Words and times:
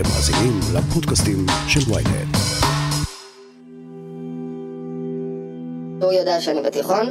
אתם 0.00 0.08
מאזינים 0.08 0.60
לפודקאסטים 0.74 1.46
של 1.68 1.92
ויינט. 1.92 2.36
הוא 6.02 6.12
יודע 6.12 6.40
שאני 6.40 6.62
בתיכון, 6.62 7.06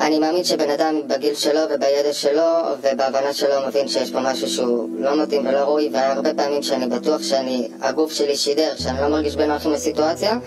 אני 0.00 0.18
מאמין 0.18 0.44
שבן 0.44 0.70
אדם 0.70 0.94
בגיל 1.08 1.34
שלו 1.34 1.60
ובידע 1.60 2.12
שלו 2.12 2.42
ובהבנה 2.78 3.32
שלו 3.32 3.54
מבין 3.68 3.88
שיש 3.88 4.12
פה 4.12 4.20
משהו 4.20 4.48
שהוא 4.48 4.88
לא 4.98 5.22
מתאים 5.22 5.46
ולא 5.46 5.58
ראוי 5.58 5.90
והרבה 5.92 6.34
פעמים 6.34 6.62
שאני 6.62 6.86
בטוח 6.86 7.22
שאני, 7.22 7.68
הגוף 7.80 8.12
שלי 8.12 8.36
שידר, 8.36 8.72
שאני 8.76 9.00
לא 9.00 9.08
מרגיש 9.08 9.36
בנוח 9.36 9.66
עם 9.66 9.72
הסיטואציה 9.72 10.38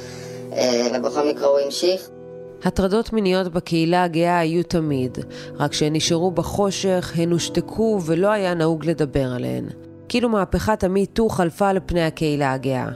אה, 0.53 0.87
ובכל 0.93 1.27
מקרה 1.27 1.47
הוא 1.47 1.59
המשיך. 1.59 2.09
הטרדות 2.63 3.13
מיניות 3.13 3.47
בקהילה 3.47 4.03
הגאה 4.03 4.39
היו 4.39 4.63
תמיד, 4.63 5.17
רק 5.59 5.73
שהן 5.73 5.95
נשארו 5.95 6.31
בחושך, 6.31 7.13
הן 7.15 7.31
הושתקו 7.31 7.99
ולא 8.05 8.27
היה 8.27 8.53
נהוג 8.53 8.85
לדבר 8.85 9.31
עליהן. 9.35 9.65
כאילו 10.13 10.29
מהפכת 10.29 10.83
המיטו 10.83 11.29
חלפה 11.29 11.69
על 11.69 11.79
פני 11.85 12.03
הקהילה 12.03 12.53
הגאה. 12.53 12.87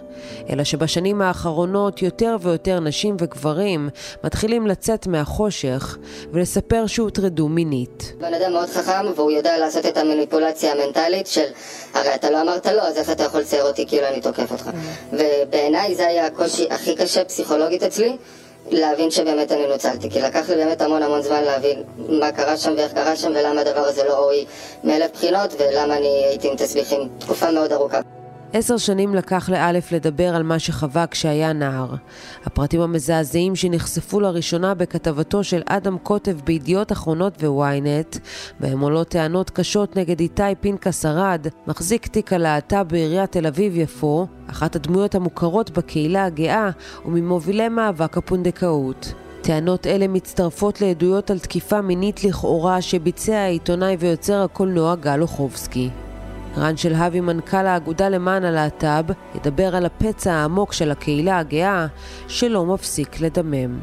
אלא 0.50 0.64
שבשנים 0.64 1.22
האחרונות 1.22 2.02
יותר 2.02 2.36
ויותר 2.42 2.80
נשים 2.80 3.16
וגברים 3.20 3.90
מתחילים 4.24 4.68
לצאת 4.68 5.08
מהחושך 5.08 5.98
ולספר 6.32 6.88
שהוטרדו 6.88 7.48
מינית. 7.48 8.14
בן 8.20 8.34
אדם 8.34 8.52
מאוד 8.52 8.70
חכם 8.70 9.06
והוא 9.16 9.32
יודע 9.32 9.58
לעשות 9.58 9.86
את 9.86 9.98
המניפולציה 9.98 10.72
המנטלית 10.72 11.28
של 11.28 11.46
הרי 11.94 12.16
אתה 12.16 12.30
לא 12.30 12.42
אמרת 12.42 12.66
לא, 12.66 12.82
אז 12.82 12.98
איך 12.98 13.12
אתה 13.12 13.24
יכול 13.24 13.40
לצייר 13.40 13.64
אותי 13.64 13.86
כאילו 13.88 14.08
אני 14.08 14.22
תוקף 14.22 14.52
אותך. 14.52 14.70
ובעיניי 15.14 15.96
זה 15.96 16.08
היה 16.08 16.26
הקושי 16.26 16.68
הכי 16.70 16.96
קשה 16.96 17.26
פסיכולוגית 17.26 17.84
אצלי. 17.84 18.18
להבין 18.72 19.12
שבאמת 19.12 19.52
אני 19.52 19.68
נוצלתי, 19.68 20.10
כי 20.10 20.22
לקח 20.22 20.50
לי 20.50 20.56
באמת 20.56 20.82
המון 20.82 21.04
המון 21.04 21.22
זמן 21.22 21.44
להבין 21.44 21.84
מה 21.98 22.32
קרה 22.32 22.58
שם 22.58 22.74
ואיך 22.78 22.94
קרה 22.94 23.16
שם 23.16 23.32
ולמה 23.36 23.62
הדבר 23.62 23.82
הזה 23.82 24.04
לא 24.04 24.14
ראוי 24.14 24.46
מאלף 24.84 25.12
בחינות 25.14 25.54
ולמה 25.60 25.98
אני 25.98 26.24
הייתי 26.26 26.48
עם 26.50 26.56
תסביכים 26.56 27.10
תקופה 27.20 27.52
מאוד 27.52 27.74
ארוכה. 27.74 28.00
עשר 28.54 28.78
שנים 28.78 29.16
לקח 29.16 29.50
לאלף 29.50 29.92
לדבר 29.92 30.36
על 30.36 30.44
מה 30.44 30.60
שחווה 30.60 31.08
כשהיה 31.08 31.54
נער. 31.54 31.96
הפרטים 32.46 32.82
המזעזעים 32.82 33.56
שנחשפו 33.56 34.20
לראשונה 34.20 34.74
בכתבתו 34.74 35.44
של 35.44 35.62
אדם 35.66 35.98
קוטב 35.98 36.38
בידיעות 36.44 36.92
אחרונות 36.92 37.44
וויינט, 37.44 38.18
בהם 38.60 38.80
עולות 38.80 39.08
טענות 39.08 39.50
קשות 39.50 39.96
נגד 39.96 40.20
איתי 40.20 40.56
פנקס 40.62 41.06
ארד, 41.06 41.48
מחזיק 41.68 42.08
תיק 42.08 42.34
הלהט"ב 42.34 42.84
בעיריית 42.88 43.32
תל 43.32 43.48
אביב-יפו, 43.48 44.28
אחת 44.50 44.76
הדמויות 44.76 45.16
המוכרות 45.16 45.72
בקהילה 45.72 46.26
הגאה 46.26 46.70
וממובילי 47.06 47.70
מאבק 47.70 48.18
הפונדקאות. 48.18 49.14
טענות 49.42 49.88
אלה 49.88 50.08
מצטרפות 50.08 50.82
לעדויות 50.82 51.32
על 51.32 51.40
תקיפה 51.40 51.82
מינית 51.82 52.24
לכאורה 52.24 52.82
שביצע 52.82 53.36
העיתונאי 53.36 53.96
ויוצר 54.00 54.44
הקולנוע 54.44 54.96
גל 54.96 55.22
אוחובסקי. 55.22 55.90
רן 56.58 56.78
שלהבי, 56.78 57.20
מנכ"ל 57.20 57.66
האגודה 57.66 58.10
למען 58.10 58.44
הלהט"ב, 58.44 59.12
ידבר 59.36 59.76
על 59.76 59.86
הפצע 59.86 60.34
העמוק 60.34 60.74
של 60.74 60.92
הקהילה 60.92 61.40
הגאה 61.40 61.88
שלא 62.28 62.66
מפסיק 62.66 63.22
לדמם. 63.22 63.80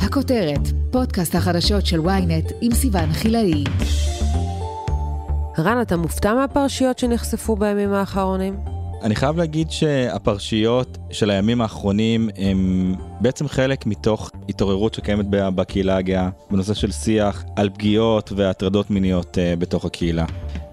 הכותרת, 0.00 0.60
פודקאסט 0.90 1.34
החדשות 1.34 1.86
של 1.86 2.00
ynet 2.00 2.54
עם 2.60 2.74
סיון 2.74 3.12
חילאי. 3.12 3.64
רן, 5.58 5.82
אתה 5.82 5.96
מופתע 5.96 6.34
מהפרשיות 6.34 6.98
שנחשפו 6.98 7.56
בימים 7.56 7.92
האחרונים? 7.92 8.75
אני 9.02 9.14
חייב 9.14 9.36
להגיד 9.36 9.70
שהפרשיות 9.70 10.98
של 11.10 11.30
הימים 11.30 11.60
האחרונים 11.60 12.28
הם 12.36 12.94
בעצם 13.20 13.48
חלק 13.48 13.86
מתוך 13.86 14.30
התעוררות 14.48 14.94
שקיימת 14.94 15.26
בקהילה 15.30 15.96
הגאה 15.96 16.28
בנושא 16.50 16.74
של 16.74 16.92
שיח 16.92 17.44
על 17.56 17.70
פגיעות 17.70 18.32
והטרדות 18.36 18.90
מיניות 18.90 19.38
uh, 19.38 19.60
בתוך 19.60 19.84
הקהילה. 19.84 20.24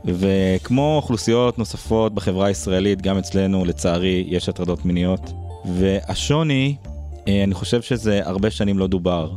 וכמו 0.05 0.95
אוכלוסיות 0.95 1.57
נוספות 1.57 2.13
בחברה 2.13 2.47
הישראלית, 2.47 3.01
גם 3.01 3.17
אצלנו 3.17 3.65
לצערי 3.65 4.25
יש 4.27 4.49
הטרדות 4.49 4.85
מיניות. 4.85 5.31
והשוני, 5.65 6.75
uh, 6.81 7.29
אני 7.43 7.53
חושב 7.53 7.81
שזה 7.81 8.21
הרבה 8.23 8.51
שנים 8.51 8.79
לא 8.79 8.87
דובר. 8.87 9.31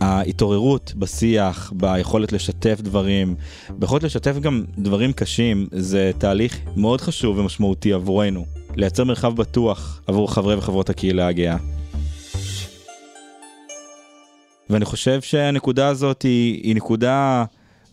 ההתעוררות 0.00 0.92
בשיח, 0.96 1.72
ביכולת 1.76 2.32
לשתף 2.32 2.80
דברים, 2.80 3.34
ביכולת 3.70 4.02
לשתף 4.02 4.38
גם 4.38 4.64
דברים 4.78 5.12
קשים, 5.12 5.66
זה 5.72 6.10
תהליך 6.18 6.58
מאוד 6.76 7.00
חשוב 7.00 7.38
ומשמעותי 7.38 7.92
עבורנו. 7.92 8.46
לייצר 8.76 9.04
מרחב 9.04 9.36
בטוח 9.36 10.02
עבור 10.06 10.32
חברי 10.32 10.54
וחברות 10.54 10.90
הקהילה 10.90 11.26
הגאה. 11.26 11.56
ואני 14.70 14.84
חושב 14.84 15.20
שהנקודה 15.20 15.88
הזאת 15.88 16.22
היא, 16.22 16.62
היא 16.62 16.76
נקודה 16.76 17.44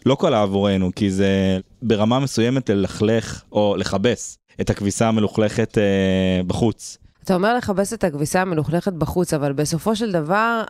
לא 0.06 0.17
קלה 0.19 0.41
עבורנו, 0.41 0.91
כי 0.96 1.12
זה 1.12 1.59
ברמה 1.81 2.19
מסוימת 2.19 2.69
ללכלך 2.69 3.41
או 3.51 3.75
לכבס 3.78 4.38
את 4.62 4.69
הכביסה 4.69 5.07
המלוכלכת 5.07 5.78
אה, 5.78 6.44
בחוץ. 6.47 6.97
אתה 7.23 7.35
אומר 7.35 7.57
לכבס 7.57 7.94
את 7.94 8.03
הכביסה 8.03 8.41
המלוכלכת 8.41 8.94
בחוץ, 8.94 9.34
אבל 9.34 9.53
בסופו 9.53 9.96
של 9.96 10.12
דבר 10.12 10.63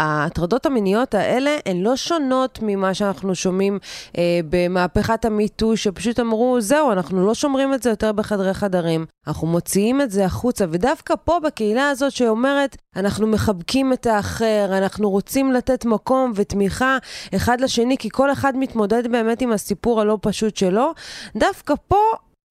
ההטרדות 0.00 0.66
המיניות 0.66 1.14
האלה 1.14 1.56
הן 1.66 1.80
לא 1.80 1.96
שונות 1.96 2.58
ממה 2.62 2.94
שאנחנו 2.94 3.34
שומעים 3.34 3.78
אה, 4.18 4.40
במהפכת 4.48 5.24
המיטו, 5.24 5.76
שפשוט 5.76 6.20
אמרו, 6.20 6.60
זהו, 6.60 6.92
אנחנו 6.92 7.26
לא 7.26 7.34
שומרים 7.34 7.74
את 7.74 7.82
זה 7.82 7.90
יותר 7.90 8.12
בחדרי 8.12 8.54
חדרים. 8.54 9.06
אנחנו 9.26 9.46
מוציאים 9.46 10.00
את 10.00 10.10
זה 10.10 10.24
החוצה, 10.24 10.64
ודווקא 10.70 11.14
פה 11.24 11.38
בקהילה 11.44 11.88
הזאת 11.88 12.12
שאומרת, 12.12 12.76
אנחנו 12.96 13.26
מחבקים 13.26 13.92
את 13.92 14.06
האחר, 14.06 14.68
אנחנו 14.78 15.10
רוצים 15.10 15.52
לתת 15.52 15.84
מקום 15.84 16.32
ותמיכה 16.34 16.98
אחד 17.36 17.60
לשני, 17.60 17.96
כי 17.96 18.08
כל 18.12 18.32
אחד 18.32 18.56
מתמודד 18.56 19.12
באמת 19.12 19.42
עם 19.42 19.52
הסיפור 19.52 20.00
הלא 20.00 20.18
פשוט 20.22 20.56
שלו, 20.56 20.92
דווקא 21.36 21.74
פה 21.88 21.96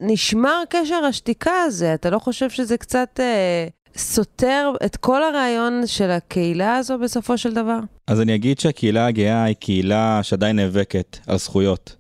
נשמר 0.02 0.64
קשר 0.70 1.06
השתיקה 1.06 1.62
הזה. 1.66 1.94
אתה 1.94 2.10
לא 2.10 2.20
חושב 2.20 2.50
שזה 2.50 2.78
קצת... 2.78 3.20
אה, 3.20 3.68
סותר 3.98 4.72
את 4.86 4.96
כל 4.96 5.24
הרעיון 5.24 5.82
של 5.86 6.12
הקהילה 6.12 6.76
הזו 6.76 6.98
בסופו 7.00 7.38
של 7.38 7.54
דבר? 7.54 7.80
אז 8.08 8.22
אני 8.22 8.36
אגיד 8.36 8.60
שהקהילה 8.60 9.06
הגאה 9.06 9.44
היא 9.44 9.56
קהילה 9.56 10.20
שעדיין 10.24 10.56
נאבקת 10.56 11.18
על 11.28 11.38
זכויות. 11.38 11.96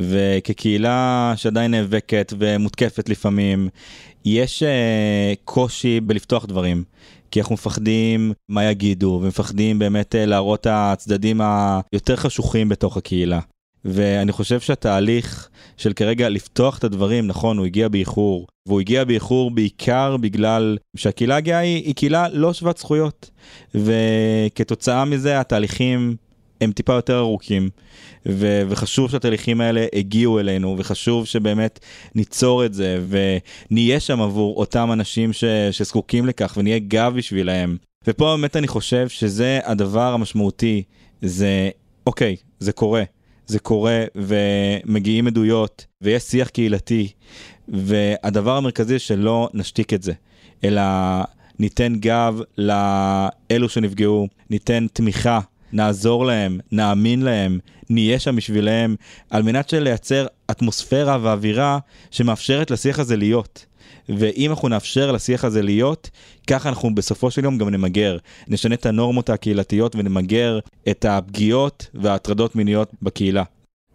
וכקהילה 0.00 1.32
שעדיין 1.36 1.70
נאבקת 1.70 2.32
ומותקפת 2.38 3.08
לפעמים, 3.08 3.68
יש 4.24 4.62
uh, 4.62 4.66
קושי 5.44 6.00
בלפתוח 6.00 6.46
דברים. 6.46 6.84
כי 7.30 7.40
אנחנו 7.40 7.54
מפחדים 7.54 8.32
מה 8.48 8.64
יגידו, 8.64 9.20
ומפחדים 9.22 9.78
באמת 9.78 10.14
uh, 10.14 10.18
להראות 10.26 10.66
הצדדים 10.70 11.40
היותר 11.40 12.16
חשוכים 12.16 12.68
בתוך 12.68 12.96
הקהילה. 12.96 13.40
ואני 13.84 14.32
חושב 14.32 14.60
שהתהליך 14.60 15.48
של 15.76 15.92
כרגע 15.92 16.28
לפתוח 16.28 16.78
את 16.78 16.84
הדברים, 16.84 17.26
נכון, 17.26 17.58
הוא 17.58 17.66
הגיע 17.66 17.88
באיחור, 17.88 18.46
והוא 18.68 18.80
הגיע 18.80 19.04
באיחור 19.04 19.50
בעיקר 19.50 20.16
בגלל 20.16 20.78
שהקהילה 20.96 21.36
הגאה 21.36 21.58
היא, 21.58 21.84
היא 21.84 21.94
קהילה 21.94 22.28
לא 22.32 22.52
שוות 22.52 22.78
זכויות, 22.78 23.30
וכתוצאה 23.74 25.04
מזה 25.04 25.40
התהליכים 25.40 26.16
הם 26.60 26.72
טיפה 26.72 26.92
יותר 26.92 27.18
ארוכים, 27.18 27.70
ו- 28.26 28.62
וחשוב 28.68 29.10
שהתהליכים 29.10 29.60
האלה 29.60 29.86
הגיעו 29.94 30.40
אלינו, 30.40 30.76
וחשוב 30.78 31.26
שבאמת 31.26 31.80
ניצור 32.14 32.64
את 32.64 32.74
זה, 32.74 33.00
ונהיה 33.08 34.00
שם 34.00 34.20
עבור 34.20 34.56
אותם 34.56 34.92
אנשים 34.92 35.32
ש- 35.32 35.44
שזקוקים 35.70 36.26
לכך, 36.26 36.54
ונהיה 36.56 36.78
גב 36.78 37.12
בשבילהם. 37.16 37.76
ופה 38.06 38.36
באמת 38.36 38.56
אני 38.56 38.68
חושב 38.68 39.08
שזה 39.08 39.60
הדבר 39.64 40.12
המשמעותי, 40.12 40.82
זה 41.22 41.70
אוקיי, 42.06 42.36
זה 42.58 42.72
קורה. 42.72 43.02
זה 43.50 43.58
קורה 43.58 44.04
ומגיעים 44.14 45.26
עדויות 45.26 45.86
ויש 46.00 46.22
שיח 46.22 46.48
קהילתי 46.48 47.08
והדבר 47.68 48.56
המרכזי 48.56 48.98
שלא 48.98 49.48
נשתיק 49.54 49.94
את 49.94 50.02
זה, 50.02 50.12
אלא 50.64 50.82
ניתן 51.58 51.94
גב 51.94 52.40
לאלו 52.58 53.68
שנפגעו, 53.68 54.28
ניתן 54.50 54.86
תמיכה, 54.92 55.40
נעזור 55.72 56.26
להם, 56.26 56.58
נאמין 56.72 57.22
להם, 57.22 57.58
נהיה 57.90 58.18
שם 58.18 58.36
בשבילם, 58.36 58.94
על 59.30 59.42
מנת 59.42 59.68
שלייצר 59.68 60.26
אטמוספירה 60.50 61.18
ואווירה 61.22 61.78
שמאפשרת 62.10 62.70
לשיח 62.70 62.98
הזה 62.98 63.16
להיות. 63.16 63.66
ואם 64.08 64.50
אנחנו 64.50 64.68
נאפשר 64.68 65.12
לשיח 65.12 65.44
הזה 65.44 65.62
להיות, 65.62 66.10
ככה 66.46 66.68
אנחנו 66.68 66.94
בסופו 66.94 67.30
של 67.30 67.44
יום 67.44 67.58
גם 67.58 67.68
נמגר. 67.68 68.16
נשנה 68.48 68.74
את 68.74 68.86
הנורמות 68.86 69.30
הקהילתיות 69.30 69.96
ונמגר 69.96 70.58
את 70.90 71.04
הפגיעות 71.04 71.86
וההטרדות 71.94 72.56
מיניות 72.56 72.92
בקהילה. 73.02 73.42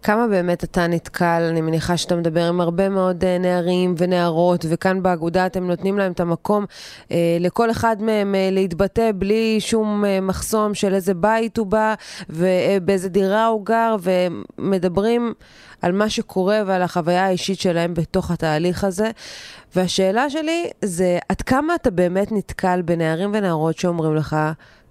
כמה 0.06 0.28
באמת 0.28 0.64
אתה 0.64 0.88
נתקל, 0.88 1.48
אני 1.50 1.62
מניחה 1.62 1.98
שאתה 1.98 2.16
מדבר 2.16 2.48
עם 2.48 2.62
הרבה 2.62 2.90
מאוד 2.90 3.24
אה, 3.24 3.38
נערים 3.38 3.96
ונערות, 3.98 4.66
וכאן 4.70 5.04
באגודה 5.04 5.46
אתם 5.46 5.68
נותנים 5.68 5.98
להם 5.98 6.12
את 6.12 6.20
המקום 6.20 6.66
אה, 7.12 7.38
לכל 7.40 7.72
אחד 7.72 7.96
מהם 8.00 8.36
אה, 8.36 8.50
להתבטא 8.52 9.12
בלי 9.18 9.60
שום 9.60 10.06
אה, 10.06 10.22
מחסום 10.22 10.74
של 10.74 10.94
איזה 10.94 11.14
בית 11.14 11.58
הוא 11.58 11.68
בא 11.68 11.94
ובאיזה 12.30 13.10
דירה 13.10 13.46
הוא 13.46 13.66
גר, 13.66 13.96
ומדברים 14.02 15.34
על 15.82 15.92
מה 15.92 16.10
שקורה 16.10 16.62
ועל 16.66 16.82
החוויה 16.82 17.26
האישית 17.26 17.60
שלהם 17.60 17.94
בתוך 17.94 18.32
התהליך 18.32 18.84
הזה. 18.84 19.12
והשאלה 19.76 20.30
שלי 20.30 20.70
זה, 20.82 21.18
עד 21.30 21.42
כמה 21.42 21.76
אתה 21.76 21.92
באמת 21.92 22.32
נתקל 22.32 22.82
בנערים 22.82 23.32
ונערות 23.34 23.78
שאומרים 23.78 24.16
לך, 24.16 24.36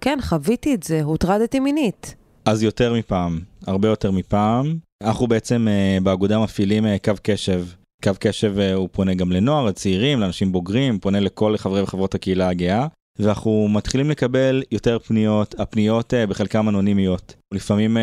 כן, 0.01 0.19
חוויתי 0.23 0.75
את 0.75 0.83
זה, 0.83 1.03
הוטרדתי 1.03 1.61
מינית. 1.61 2.15
אז 2.47 2.63
יותר 2.63 2.95
מפעם. 2.95 3.41
הרבה 3.67 3.89
יותר 3.89 4.11
מפעם. 4.11 4.94
אנחנו 5.05 5.27
בעצם 5.27 5.69
אה, 5.69 5.99
באגודה 6.03 6.39
מפעילים 6.39 6.87
אה, 6.87 6.97
קו 7.05 7.13
קשב. 7.23 7.65
קו 8.05 8.11
קשב 8.21 8.59
אה, 8.59 8.75
הוא 8.75 8.89
פונה 8.93 9.15
גם 9.15 9.33
לנוער, 9.33 9.65
לצעירים, 9.65 10.21
לאנשים 10.21 10.53
בוגרים, 10.53 10.99
פונה 10.99 11.21
לכל 11.21 11.57
חברי 11.57 11.83
וחברות 11.83 12.15
הקהילה 12.15 12.49
הגאה. 12.49 12.87
ואנחנו 13.19 13.69
מתחילים 13.69 14.11
לקבל 14.11 14.63
יותר 14.73 14.99
פניות, 14.99 15.61
הפניות 15.61 16.15
בחלקם 16.29 16.69
אנונימיות. 16.69 17.35
לפעמים 17.53 17.97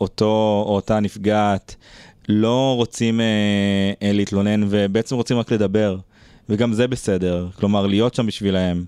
אותו 0.00 0.64
או 0.66 0.74
אותה 0.74 1.00
נפגעת 1.00 1.76
לא 2.28 2.74
רוצים 2.76 3.20
להתלונן 4.02 4.60
ובעצם 4.68 5.16
רוצים 5.16 5.38
רק 5.38 5.52
לדבר, 5.52 5.96
וגם 6.48 6.72
זה 6.72 6.88
בסדר, 6.88 7.48
כלומר 7.58 7.86
להיות 7.86 8.14
שם 8.14 8.26
בשבילהם. 8.26 8.84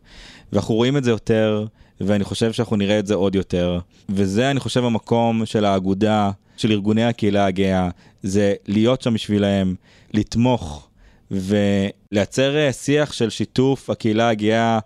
ואנחנו 0.52 0.74
רואים 0.74 0.96
את 0.96 1.04
זה 1.04 1.10
יותר, 1.10 1.66
ואני 2.00 2.24
חושב 2.24 2.52
שאנחנו 2.52 2.76
נראה 2.76 2.98
את 2.98 3.06
זה 3.06 3.14
עוד 3.14 3.34
יותר. 3.34 3.78
וזה 4.08 4.50
אני 4.50 4.60
חושב 4.60 4.84
המקום 4.84 5.46
של 5.46 5.64
האגודה, 5.64 6.30
של 6.60 6.72
ארגוני 6.72 7.04
הקהילה 7.04 7.46
הגאה, 7.46 7.88
זה 8.22 8.54
להיות 8.68 9.02
שם 9.02 9.14
בשבילהם, 9.14 9.74
לתמוך. 10.14 10.90
ולייצר 11.30 12.56
אה, 12.56 12.72
שיח 12.72 13.12
של 13.12 13.30
שיתוף 13.30 13.90
הקהילה 13.90 14.28
הגאה 14.28 14.78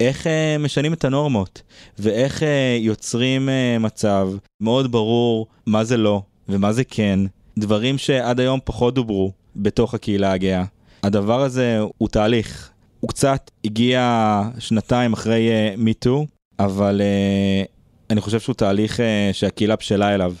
איך 0.00 0.26
uh, 0.26 0.30
משנים 0.58 0.92
את 0.92 1.04
הנורמות 1.04 1.62
ואיך 1.98 2.42
uh, 2.42 2.44
יוצרים 2.78 3.48
מצב 3.80 4.28
מאוד 4.60 4.92
ברור 4.92 5.46
מה 5.66 5.84
זה 5.84 5.96
לא 5.96 6.22
ומה 6.48 6.72
זה 6.72 6.84
כן, 6.84 7.20
דברים 7.58 7.98
שעד 7.98 8.40
היום 8.40 8.60
פחות 8.64 8.94
דוברו 8.94 9.32
בתוך 9.56 9.94
הקהילה 9.94 10.32
הגאה. 10.32 10.64
הדבר 11.02 11.42
הזה 11.42 11.78
הוא 11.98 12.08
תהליך, 12.08 12.70
הוא 13.00 13.08
קצת 13.08 13.50
הגיע 13.64 14.42
שנתיים 14.58 15.12
אחרי 15.12 15.50
מיטו, 15.76 16.26
אבל 16.58 17.00
אני 18.10 18.20
חושב 18.20 18.40
שהוא 18.40 18.54
תהליך 18.54 19.00
שהקהילה 19.32 19.76
בשלה 19.76 20.14
אליו. 20.14 20.34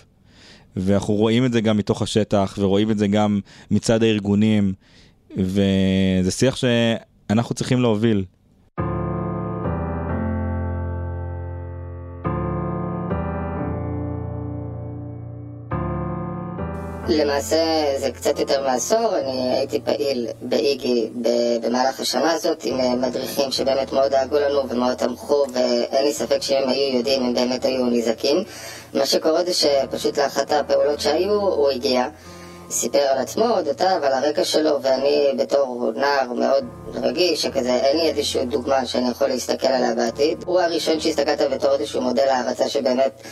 ואנחנו 0.76 1.14
רואים 1.14 1.44
את 1.44 1.52
זה 1.52 1.60
גם 1.60 1.76
מתוך 1.76 2.02
השטח 2.02 2.54
ורואים 2.58 2.90
את 2.90 2.98
זה 2.98 3.06
גם 3.06 3.40
מצד 3.70 4.02
הארגונים 4.02 4.72
וזה 5.36 6.30
שיח 6.30 6.56
שאנחנו 6.56 7.54
צריכים 7.54 7.80
להוביל. 7.80 8.24
למעשה 17.10 17.56
זה 17.98 18.10
קצת 18.10 18.38
יותר 18.38 18.66
מעשור, 18.66 19.18
אני 19.18 19.56
הייתי 19.56 19.80
פעיל 19.80 20.26
באיגי 20.42 21.10
במהלך 21.62 22.00
השנה 22.00 22.32
הזאת 22.32 22.64
עם 22.64 22.80
אה, 22.80 22.96
מדריכים 22.96 23.52
שבאמת 23.52 23.92
מאוד 23.92 24.10
דאגו 24.10 24.38
לנו 24.38 24.68
ומאוד 24.68 24.94
תמכו 24.94 25.44
ואין 25.52 26.04
לי 26.04 26.12
ספק 26.12 26.42
שאם 26.42 26.68
היו 26.68 26.96
יודעים 26.96 27.22
הם 27.22 27.34
באמת 27.34 27.64
היו 27.64 27.86
נזעקים. 27.86 28.44
מה 28.94 29.06
שקורה 29.06 29.44
זה 29.44 29.54
שפשוט 29.54 30.18
לאחת 30.18 30.52
הפעולות 30.52 31.00
שהיו 31.00 31.32
הוא 31.40 31.70
הגיע. 31.70 32.08
סיפר 32.70 32.98
על 32.98 33.18
עצמו, 33.18 33.48
אודותיו, 33.48 34.00
על 34.02 34.12
הרקע 34.12 34.44
שלו, 34.44 34.82
ואני 34.82 35.28
בתור 35.38 35.92
נער 35.96 36.32
מאוד 36.32 36.64
רגיש, 36.94 37.42
שכזה 37.42 37.74
אין 37.74 37.96
לי 37.96 38.08
איזושהי 38.08 38.46
דוגמה 38.46 38.86
שאני 38.86 39.10
יכול 39.10 39.28
להסתכל 39.28 39.66
עליה 39.66 39.94
בעתיד. 39.94 40.44
הוא 40.46 40.60
הראשון 40.60 41.00
שהסתכלת 41.00 41.40
בתור 41.52 41.72
איזשהו 41.74 42.02
מודל 42.02 42.28
הערצה 42.28 42.68
שבאמת 42.68 43.22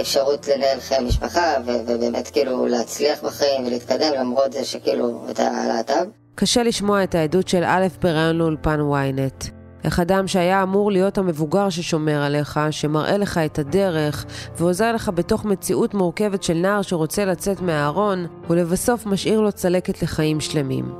אפשרות 0.00 0.48
לנהל 0.48 0.80
חיי 0.80 1.00
משפחה, 1.00 1.54
ו- 1.66 1.80
ובאמת 1.86 2.28
כאילו 2.28 2.66
להצליח 2.66 3.24
בחיים 3.24 3.66
ולהתקדם 3.66 4.12
למרות 4.14 4.52
זה 4.52 4.64
שכאילו 4.64 5.24
אתה 5.30 5.48
להט"ב. 5.68 6.04
קשה 6.34 6.62
לשמוע 6.62 7.04
את 7.04 7.14
העדות 7.14 7.48
של 7.48 7.64
א' 7.64 7.86
בריאיון 8.00 8.36
לאולפן 8.36 8.80
ynet. 8.80 9.61
איך 9.84 10.00
אדם 10.00 10.28
שהיה 10.28 10.62
אמור 10.62 10.92
להיות 10.92 11.18
המבוגר 11.18 11.70
ששומר 11.70 12.22
עליך, 12.22 12.60
שמראה 12.70 13.18
לך 13.18 13.40
את 13.44 13.58
הדרך, 13.58 14.24
ועוזר 14.56 14.92
לך 14.92 15.10
בתוך 15.14 15.44
מציאות 15.44 15.94
מורכבת 15.94 16.42
של 16.42 16.54
נער 16.54 16.82
שרוצה 16.82 17.24
לצאת 17.24 17.60
מהארון, 17.60 18.26
ולבסוף 18.50 19.06
משאיר 19.06 19.40
לו 19.40 19.52
צלקת 19.52 20.02
לחיים 20.02 20.40
שלמים. 20.40 20.92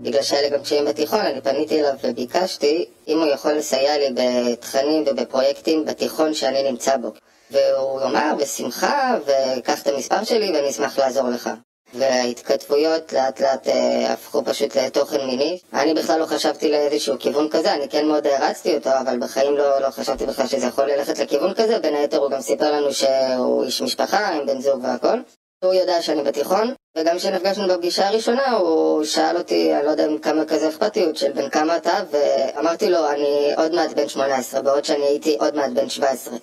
בגלל 0.00 0.22
שהיה 0.22 0.42
לי 0.42 0.50
גם 0.50 0.62
קשיים 0.62 0.84
בתיכון, 0.84 1.20
אני 1.20 1.40
פניתי 1.40 1.80
אליו 1.80 1.94
וביקשתי 2.04 2.84
אם 3.08 3.18
הוא 3.18 3.26
יכול 3.26 3.52
לסייע 3.52 3.98
לי 3.98 4.14
בתכנים 4.14 5.04
ובפרויקטים 5.06 5.84
בתיכון 5.84 6.34
שאני 6.34 6.70
נמצא 6.70 6.96
בו. 6.96 7.12
והוא 7.50 8.02
אמר, 8.02 8.32
בשמחה, 8.40 9.14
וקח 9.22 9.82
את 9.82 9.86
המספר 9.86 10.24
שלי 10.24 10.52
ואני 10.54 10.70
אשמח 10.70 10.98
לעזור 10.98 11.28
לך. 11.28 11.50
וההתכתבויות 11.94 13.12
לאט 13.12 13.40
לאט 13.40 13.68
אה, 13.68 14.12
הפכו 14.12 14.44
פשוט 14.44 14.76
לתוכן 14.76 15.26
מיני. 15.26 15.58
אני 15.72 15.94
בכלל 15.94 16.20
לא 16.20 16.26
חשבתי 16.26 16.70
לאיזשהו 16.70 17.18
כיוון 17.18 17.48
כזה, 17.50 17.74
אני 17.74 17.88
כן 17.88 18.06
מאוד 18.06 18.26
הערצתי 18.26 18.74
אותו, 18.74 18.90
אבל 19.00 19.18
בחיים 19.18 19.56
לא, 19.56 19.80
לא 19.80 19.90
חשבתי 19.90 20.26
בכלל 20.26 20.46
שזה 20.46 20.66
יכול 20.66 20.84
ללכת 20.84 21.18
לכיוון 21.18 21.54
כזה. 21.54 21.78
בין 21.78 21.94
היתר 21.94 22.18
הוא 22.18 22.30
גם 22.30 22.40
סיפר 22.40 22.72
לנו 22.72 22.92
שהוא 22.92 23.64
איש 23.64 23.82
משפחה 23.82 24.28
עם 24.28 24.46
בן 24.46 24.60
זוג 24.60 24.84
והכל. 24.84 25.18
הוא 25.64 25.74
יודע 25.74 26.02
שאני 26.02 26.22
בתיכון, 26.22 26.74
וגם 26.98 27.16
כשנפגשנו 27.16 27.68
בפגישה 27.68 28.08
הראשונה 28.08 28.50
הוא 28.50 29.04
שאל 29.04 29.36
אותי, 29.36 29.74
אני 29.74 29.86
לא 29.86 29.90
יודע 29.90 30.06
כמה 30.22 30.44
כזה 30.44 30.68
אכפתיות 30.68 31.16
של 31.16 31.32
בן 31.32 31.48
כמה 31.50 31.76
אתה, 31.76 31.94
ואמרתי 32.10 32.90
לו, 32.90 33.10
אני 33.10 33.52
עוד 33.56 33.74
מעט 33.74 33.90
בן 33.90 34.08
18, 34.08 34.62
בעוד 34.62 34.84
שאני 34.84 35.04
הייתי 35.04 35.36
עוד 35.40 35.54
מעט 35.56 35.70
בן 35.70 35.88
17. 35.88 36.36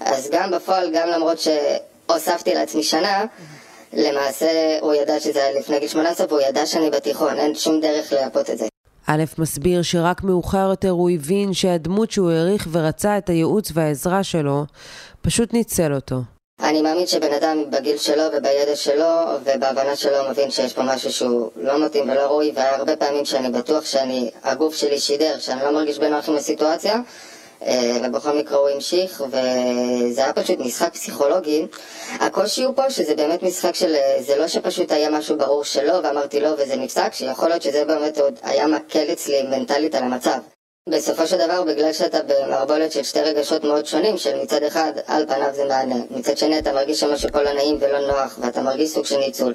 אז 0.00 0.30
גם 0.30 0.50
בפועל, 0.50 0.90
גם 0.92 1.08
למרות 1.08 1.38
שהוספתי 1.38 2.54
לעצמי 2.54 2.82
שנה, 2.82 3.24
למעשה 3.92 4.78
הוא 4.80 4.94
ידע 4.94 5.20
שזה 5.20 5.44
היה 5.44 5.58
לפני 5.60 5.78
גיל 5.78 5.88
18 5.88 6.26
והוא 6.28 6.40
ידע 6.40 6.66
שאני 6.66 6.90
בתיכון, 6.90 7.38
אין 7.38 7.54
שום 7.54 7.80
דרך 7.80 8.12
לייפות 8.12 8.50
את 8.50 8.58
זה. 8.58 8.66
א' 9.06 9.24
מסביר 9.38 9.82
שרק 9.82 10.22
מאוחר 10.22 10.68
יותר 10.70 10.90
הוא 10.90 11.10
הבין 11.10 11.54
שהדמות 11.54 12.10
שהוא 12.10 12.30
העריך 12.30 12.68
ורצה 12.72 13.18
את 13.18 13.28
הייעוץ 13.28 13.70
והעזרה 13.74 14.24
שלו, 14.24 14.64
פשוט 15.22 15.52
ניצל 15.52 15.94
אותו. 15.94 16.16
אני 16.60 16.82
מאמין 16.82 17.06
שבן 17.06 17.32
אדם 17.32 17.58
בגיל 17.70 17.96
שלו 17.96 18.22
ובידע 18.22 18.76
שלו 18.76 19.06
ובהבנה 19.44 19.96
שלו 19.96 20.30
מבין 20.30 20.50
שיש 20.50 20.72
פה 20.72 20.82
משהו 20.82 21.12
שהוא 21.12 21.50
לא 21.56 21.84
מתאים 21.86 22.10
ולא 22.10 22.20
ראוי 22.20 22.52
והרבה 22.54 22.96
פעמים 22.96 23.24
שאני 23.24 23.50
בטוח 23.50 23.84
שאני, 23.84 24.30
הגוף 24.44 24.74
שלי 24.74 24.98
שידר, 24.98 25.38
שאני 25.38 25.60
לא 25.62 25.70
מרגיש 25.74 25.98
בנוח 25.98 26.28
עם 26.28 26.36
הסיטואציה 26.36 27.00
ובכל 27.62 28.38
מקרה 28.38 28.58
הוא 28.58 28.68
המשיך, 28.68 29.24
וזה 29.26 30.24
היה 30.24 30.32
פשוט 30.32 30.58
משחק 30.58 30.92
פסיכולוגי. 30.92 31.66
הקושי 32.20 32.64
הוא 32.64 32.74
פה 32.74 32.90
שזה 32.90 33.14
באמת 33.14 33.42
משחק 33.42 33.74
של, 33.74 33.94
אה, 33.94 34.22
זה 34.22 34.36
לא 34.36 34.48
שפשוט 34.48 34.92
היה 34.92 35.10
משהו 35.10 35.38
ברור 35.38 35.64
שלא, 35.64 36.00
ואמרתי 36.02 36.40
לא 36.40 36.48
וזה 36.58 36.76
נפסק, 36.76 37.12
שיכול 37.12 37.48
להיות 37.48 37.62
שזה 37.62 37.84
באמת 37.84 38.18
עוד 38.18 38.38
היה 38.42 38.66
מקל 38.66 39.12
אצלי 39.12 39.42
מנטלית 39.42 39.94
על 39.94 40.02
המצב. 40.02 40.38
בסופו 40.88 41.26
של 41.26 41.36
דבר, 41.36 41.62
בגלל 41.62 41.92
שאתה 41.92 42.18
במערבולת 42.22 42.92
של 42.92 43.02
שתי 43.02 43.20
רגשות 43.20 43.64
מאוד 43.64 43.86
שונים, 43.86 44.18
של 44.18 44.42
מצד 44.42 44.62
אחד, 44.62 44.92
על 45.06 45.26
פניו 45.26 45.50
זה 45.54 45.64
מענה, 45.64 45.96
מצד 46.10 46.38
שני 46.38 46.58
אתה 46.58 46.72
מרגיש 46.72 47.00
שמשהו 47.00 47.28
פה 47.32 47.42
לא 47.42 47.52
נעים 47.52 47.76
ולא 47.80 48.06
נוח, 48.06 48.38
ואתה 48.42 48.62
מרגיש 48.62 48.90
סוג 48.90 49.04
של 49.04 49.18
ניצול. 49.18 49.54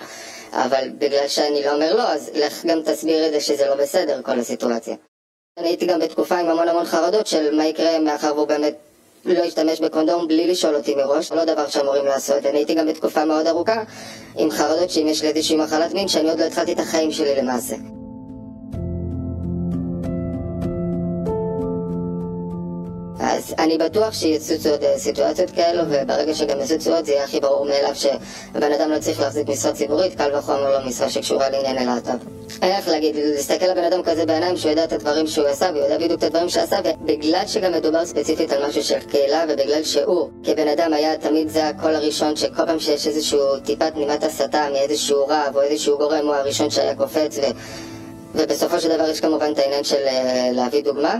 אבל 0.53 0.89
בגלל 0.97 1.27
שאני 1.27 1.63
לא 1.63 1.73
אומר 1.73 1.95
לא, 1.95 2.11
אז 2.11 2.31
לך 2.33 2.65
גם 2.65 2.81
תסביר 2.85 3.27
את 3.27 3.31
זה 3.31 3.41
שזה 3.41 3.65
לא 3.65 3.75
בסדר, 3.75 4.21
כל 4.21 4.39
הסיטואציה. 4.39 4.95
הייתי 5.57 5.85
גם 5.85 5.99
בתקופה 5.99 6.37
עם 6.37 6.49
המון 6.49 6.67
המון 6.67 6.85
חרדות 6.85 7.27
של 7.27 7.55
מה 7.55 7.65
יקרה 7.65 7.99
מאחר 7.99 8.33
והוא 8.35 8.47
באמת 8.47 8.73
לא 9.25 9.43
ישתמש 9.43 9.79
בקונדום 9.79 10.27
בלי 10.27 10.47
לשאול 10.47 10.75
אותי 10.75 10.95
מראש, 10.95 11.31
לא 11.31 11.45
דבר 11.45 11.67
שאמורים 11.67 12.05
לעשות. 12.05 12.45
אני 12.45 12.57
הייתי 12.57 12.75
גם 12.75 12.87
בתקופה 12.87 13.25
מאוד 13.25 13.47
ארוכה 13.47 13.83
עם 14.37 14.51
חרדות 14.51 14.89
שאם 14.89 15.07
יש 15.07 15.21
לי 15.21 15.27
איזושהי 15.27 15.57
מחלת 15.57 15.93
מין 15.93 16.07
שאני 16.07 16.29
עוד 16.29 16.39
לא 16.39 16.45
התחלתי 16.45 16.73
את 16.73 16.79
החיים 16.79 17.11
שלי 17.11 17.35
למעשה. 17.35 17.75
אני 23.59 23.77
בטוח 23.77 24.13
שיצוצו 24.13 24.69
עוד 24.69 24.83
אה, 24.83 24.97
סיטואציות 24.97 25.51
כאלו, 25.51 25.83
וברגע 25.89 26.33
שגם 26.33 26.61
יצוצו 26.61 26.95
עוד 26.95 27.05
זה 27.05 27.11
יהיה 27.11 27.23
הכי 27.23 27.39
ברור 27.39 27.65
מאליו 27.65 27.95
שהבן 27.95 28.71
אדם 28.73 28.91
לא 28.91 28.99
צריך 28.99 29.19
להחזיק 29.19 29.47
משרה 29.47 29.71
ציבורית, 29.71 30.15
קל 30.15 30.35
וחומר 30.35 30.79
לא 30.79 30.87
משרה 30.87 31.09
שקשורה 31.09 31.49
לענייני 31.49 31.85
להט"ב. 31.85 32.17
אין 32.61 32.71
איך 32.71 32.87
להגיד, 32.87 33.15
להסתכל 33.15 33.65
לבן 33.65 33.83
אדם 33.83 34.03
כזה 34.03 34.25
בעיניים 34.25 34.57
שהוא 34.57 34.69
יודע 34.69 34.83
את 34.83 34.93
הדברים 34.93 35.27
שהוא 35.27 35.47
עשה, 35.47 35.69
והוא 35.73 35.83
יודע 35.83 35.97
בדיוק 35.97 36.19
את 36.19 36.23
הדברים 36.23 36.49
שעשה, 36.49 36.77
ובגלל 36.83 37.43
שגם 37.47 37.71
מדובר 37.71 38.05
ספציפית 38.05 38.51
על 38.51 38.67
משהו 38.67 38.83
של 38.83 38.99
קהילה, 38.99 39.43
ובגלל 39.49 39.83
שהוא 39.83 40.29
כבן 40.43 40.67
אדם 40.67 40.93
היה 40.93 41.17
תמיד 41.17 41.49
זה 41.49 41.67
הקול 41.67 41.95
הראשון, 41.95 42.35
שכל 42.35 42.65
פעם 42.65 42.79
שיש 42.79 43.07
איזשהו 43.07 43.59
טיפת 43.65 43.95
נימת 43.95 44.23
הסתה 44.23 44.67
מאיזשהו 44.73 45.25
רב 45.27 45.51
או 45.55 45.61
איזשהו 45.61 45.97
גורם, 45.97 46.25
הוא 46.25 46.35
הראשון 46.35 46.69
שהיה 46.69 46.95
קופץ, 46.95 47.37
ו... 47.37 47.41
ובסופו 48.35 48.79
של 48.79 48.95
דבר 48.95 49.09
יש 49.09 49.19
כמובן 49.19 49.51
את 49.51 49.59
העניין 49.59 49.83
של 49.83 50.07
אה, 50.07 50.49
להביא 50.51 50.83
דוגמה. 50.83 51.15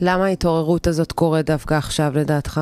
למה 0.00 0.24
ההתעוררות 0.24 0.86
הזאת 0.86 1.12
קורית 1.12 1.46
דווקא 1.46 1.74
עכשיו 1.74 2.12
לדעתך? 2.14 2.60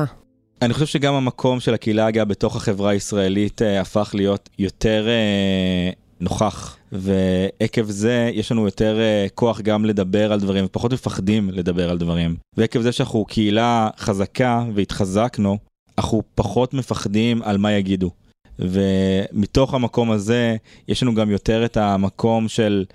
אני 0.61 0.73
חושב 0.73 0.85
שגם 0.85 1.13
המקום 1.13 1.59
של 1.59 1.73
הקהילה 1.73 2.05
הגאה 2.05 2.25
בתוך 2.25 2.55
החברה 2.55 2.89
הישראלית 2.91 3.61
אה, 3.61 3.81
הפך 3.81 4.11
להיות 4.13 4.49
יותר 4.59 5.07
אה, 5.07 5.89
נוכח, 6.19 6.77
ועקב 6.91 7.83
זה 7.85 8.31
יש 8.33 8.51
לנו 8.51 8.65
יותר 8.65 8.99
אה, 8.99 9.27
כוח 9.35 9.61
גם 9.61 9.85
לדבר 9.85 10.33
על 10.33 10.39
דברים, 10.39 10.65
ופחות 10.65 10.93
מפחדים 10.93 11.49
לדבר 11.49 11.89
על 11.89 11.97
דברים. 11.97 12.35
ועקב 12.57 12.81
זה 12.81 12.91
שאנחנו 12.91 13.25
קהילה 13.25 13.89
חזקה 13.97 14.65
והתחזקנו, 14.73 15.57
אנחנו 15.97 16.23
פחות 16.35 16.73
מפחדים 16.73 17.41
על 17.43 17.57
מה 17.57 17.71
יגידו. 17.71 18.11
ומתוך 18.59 19.73
המקום 19.73 20.11
הזה 20.11 20.55
יש 20.87 21.03
לנו 21.03 21.15
גם 21.15 21.31
יותר 21.31 21.65
את 21.65 21.77
המקום 21.77 22.47
של 22.47 22.85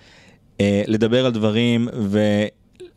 אה, 0.60 0.82
לדבר 0.86 1.26
על 1.26 1.32
דברים 1.32 1.88
ו... 1.94 2.44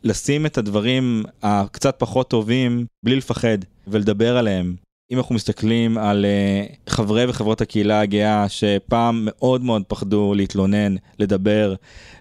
לשים 0.06 0.46
את 0.46 0.58
הדברים 0.58 1.22
הקצת 1.42 1.94
פחות 1.98 2.30
טובים 2.30 2.86
בלי 3.02 3.16
לפחד 3.16 3.58
ולדבר 3.86 4.36
עליהם. 4.36 4.74
אם 5.12 5.18
אנחנו 5.18 5.34
מסתכלים 5.34 5.98
על 5.98 6.24
uh, 6.24 6.90
חברי 6.90 7.24
וחברות 7.28 7.60
הקהילה 7.60 8.00
הגאה 8.00 8.48
שפעם 8.48 9.22
מאוד 9.24 9.62
מאוד 9.62 9.82
פחדו 9.88 10.34
להתלונן, 10.34 10.94
לדבר, 11.18 11.74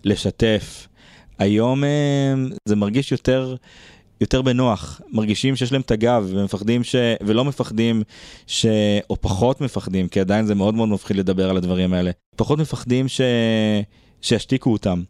לשתף, 0.03 0.87
היום 1.39 1.83
uh, 1.83 1.87
זה 2.65 2.75
מרגיש 2.75 3.11
יותר, 3.11 3.55
יותר 4.21 4.41
בנוח, 4.41 5.01
מרגישים 5.11 5.55
שיש 5.55 5.71
להם 5.71 5.81
את 5.81 5.91
הגב 5.91 6.27
ומפחדים 6.29 6.83
ש... 6.83 6.95
ולא 7.21 7.45
מפחדים 7.45 8.03
ש... 8.47 8.65
או 9.09 9.21
פחות 9.21 9.61
מפחדים, 9.61 10.07
כי 10.07 10.19
עדיין 10.19 10.45
זה 10.45 10.55
מאוד 10.55 10.75
מאוד 10.75 10.89
מפחיד 10.89 11.17
לדבר 11.17 11.49
על 11.49 11.57
הדברים 11.57 11.93
האלה, 11.93 12.11
פחות 12.35 12.59
מפחדים 12.59 13.07
ש... 13.07 13.21
שישתיקו 14.21 14.71
אותם. 14.71 15.03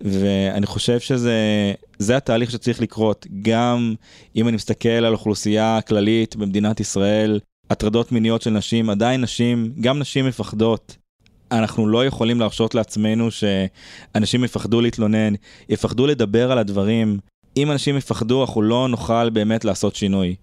ואני 0.00 0.66
חושב 0.66 1.00
שזה 1.00 1.34
זה 1.98 2.16
התהליך 2.16 2.50
שצריך 2.50 2.80
לקרות 2.80 3.26
גם 3.42 3.94
אם 4.36 4.48
אני 4.48 4.56
מסתכל 4.56 4.88
על 4.88 5.12
אוכלוסייה 5.12 5.80
כללית 5.88 6.36
במדינת 6.36 6.80
ישראל 6.80 7.40
הטרדות 7.70 8.12
מיניות 8.12 8.42
של 8.42 8.50
נשים 8.50 8.90
עדיין 8.90 9.20
נשים 9.20 9.72
גם 9.80 9.98
נשים 9.98 10.26
מפחדות. 10.26 10.96
אנחנו 11.52 11.88
לא 11.88 12.06
יכולים 12.06 12.40
להרשות 12.40 12.74
לעצמנו 12.74 13.28
שאנשים 13.30 14.44
יפחדו 14.44 14.80
להתלונן 14.80 15.34
יפחדו 15.68 16.06
לדבר 16.06 16.52
על 16.52 16.58
הדברים 16.58 17.18
אם 17.56 17.70
אנשים 17.70 17.96
יפחדו 17.96 18.44
אנחנו 18.44 18.62
לא 18.62 18.88
נוכל 18.88 19.30
באמת 19.30 19.64
לעשות 19.64 19.96
שינוי. 19.96 20.34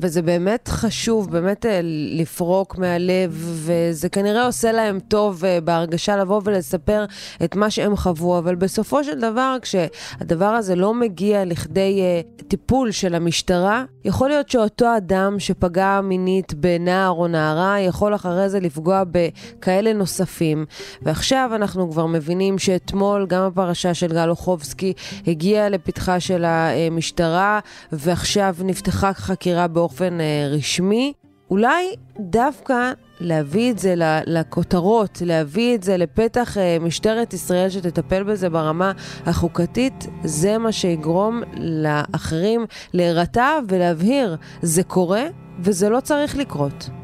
וזה 0.00 0.22
באמת 0.22 0.68
חשוב, 0.68 1.30
באמת 1.30 1.66
אה, 1.66 1.80
לפרוק 2.18 2.78
מהלב, 2.78 3.60
וזה 3.64 4.08
כנראה 4.08 4.46
עושה 4.46 4.72
להם 4.72 5.00
טוב 5.00 5.44
אה, 5.44 5.60
בהרגשה 5.60 6.16
לבוא 6.16 6.40
ולספר 6.44 7.04
את 7.44 7.56
מה 7.56 7.70
שהם 7.70 7.96
חוו, 7.96 8.38
אבל 8.38 8.54
בסופו 8.54 9.04
של 9.04 9.20
דבר, 9.20 9.56
כשהדבר 9.62 10.44
הזה 10.44 10.74
לא 10.74 10.94
מגיע 10.94 11.44
לכדי 11.44 12.00
uh, 12.00 12.42
טיפול 12.42 12.90
של 12.90 13.14
המשטרה, 13.14 13.84
יכול 14.04 14.28
להיות 14.28 14.48
שאותו 14.48 14.96
אדם 14.96 15.36
שפגע 15.38 16.00
מינית 16.00 16.54
בנער 16.54 17.10
או 17.10 17.28
נערה, 17.28 17.80
יכול 17.80 18.14
אחרי 18.14 18.48
זה 18.48 18.60
לפגוע 18.60 19.02
בכאלה 19.10 19.92
נוספים. 19.92 20.64
ועכשיו 21.02 21.50
אנחנו 21.54 21.90
כבר 21.90 22.06
מבינים 22.06 22.58
שאתמול 22.58 23.26
גם 23.26 23.42
הפרשה 23.42 23.94
של 23.94 24.12
גל 24.12 24.30
אוחובסקי 24.30 24.92
הגיעה 25.26 25.68
לפתחה 25.68 26.20
של 26.20 26.44
המשטרה, 26.44 27.60
ועכשיו 27.92 28.56
נפתחה 28.64 29.12
חקירה 29.12 29.68
באופן... 29.68 29.87
באופן 29.88 30.20
אה, 30.20 30.48
רשמי, 30.50 31.12
אולי 31.50 31.94
דווקא 32.20 32.92
להביא 33.20 33.70
את 33.70 33.78
זה 33.78 33.94
לכותרות, 34.26 35.22
להביא 35.24 35.74
את 35.74 35.82
זה 35.82 35.96
לפתח 35.96 36.58
אה, 36.58 36.76
משטרת 36.80 37.34
ישראל 37.34 37.70
שתטפל 37.70 38.22
בזה 38.22 38.50
ברמה 38.50 38.92
החוקתית, 39.26 40.06
זה 40.24 40.58
מה 40.58 40.72
שיגרום 40.72 41.42
לאחרים 41.56 42.66
להירתע 42.94 43.58
ולהבהיר, 43.68 44.36
זה 44.62 44.82
קורה 44.82 45.22
וזה 45.60 45.88
לא 45.88 46.00
צריך 46.00 46.36
לקרות. 46.36 46.97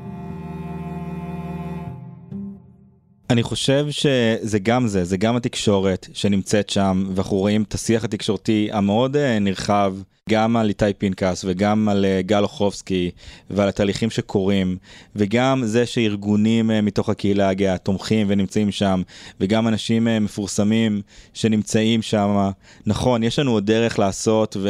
אני 3.35 3.43
חושב 3.43 3.87
שזה 3.91 4.59
גם 4.59 4.87
זה, 4.87 5.05
זה 5.05 5.17
גם 5.17 5.37
התקשורת 5.37 6.09
שנמצאת 6.13 6.71
שם, 6.71 7.05
ואנחנו 7.15 7.37
רואים 7.37 7.63
את 7.63 7.75
השיח 7.75 8.05
התקשורתי 8.05 8.69
המאוד 8.73 9.17
אה, 9.17 9.39
נרחב, 9.39 9.95
גם 10.31 10.57
על 10.57 10.69
איתי 10.69 10.93
פנקס 10.99 11.45
וגם 11.49 11.89
על 11.89 12.05
אה, 12.05 12.23
גל 12.23 12.43
אוחובסקי 12.43 13.11
ועל 13.51 13.69
התהליכים 13.69 14.11
שקורים, 14.11 14.77
וגם 15.17 15.63
זה 15.65 15.87
שארגונים 15.87 16.71
אה, 16.71 16.81
מתוך 16.81 17.09
הקהילה 17.09 17.49
הגאה 17.49 17.79
תומכים 17.79 18.27
ונמצאים 18.31 18.73
שם, 18.73 19.03
וגם 19.41 19.69
אנשים 19.69 20.09
מפורסמים 20.21 21.03
שנמצאים 21.35 22.03
שם. 22.03 22.51
נכון, 22.87 23.23
יש 23.23 23.39
לנו 23.39 23.53
עוד 23.53 23.67
דרך 23.67 23.99
לעשות, 23.99 24.57
ו... 24.61 24.69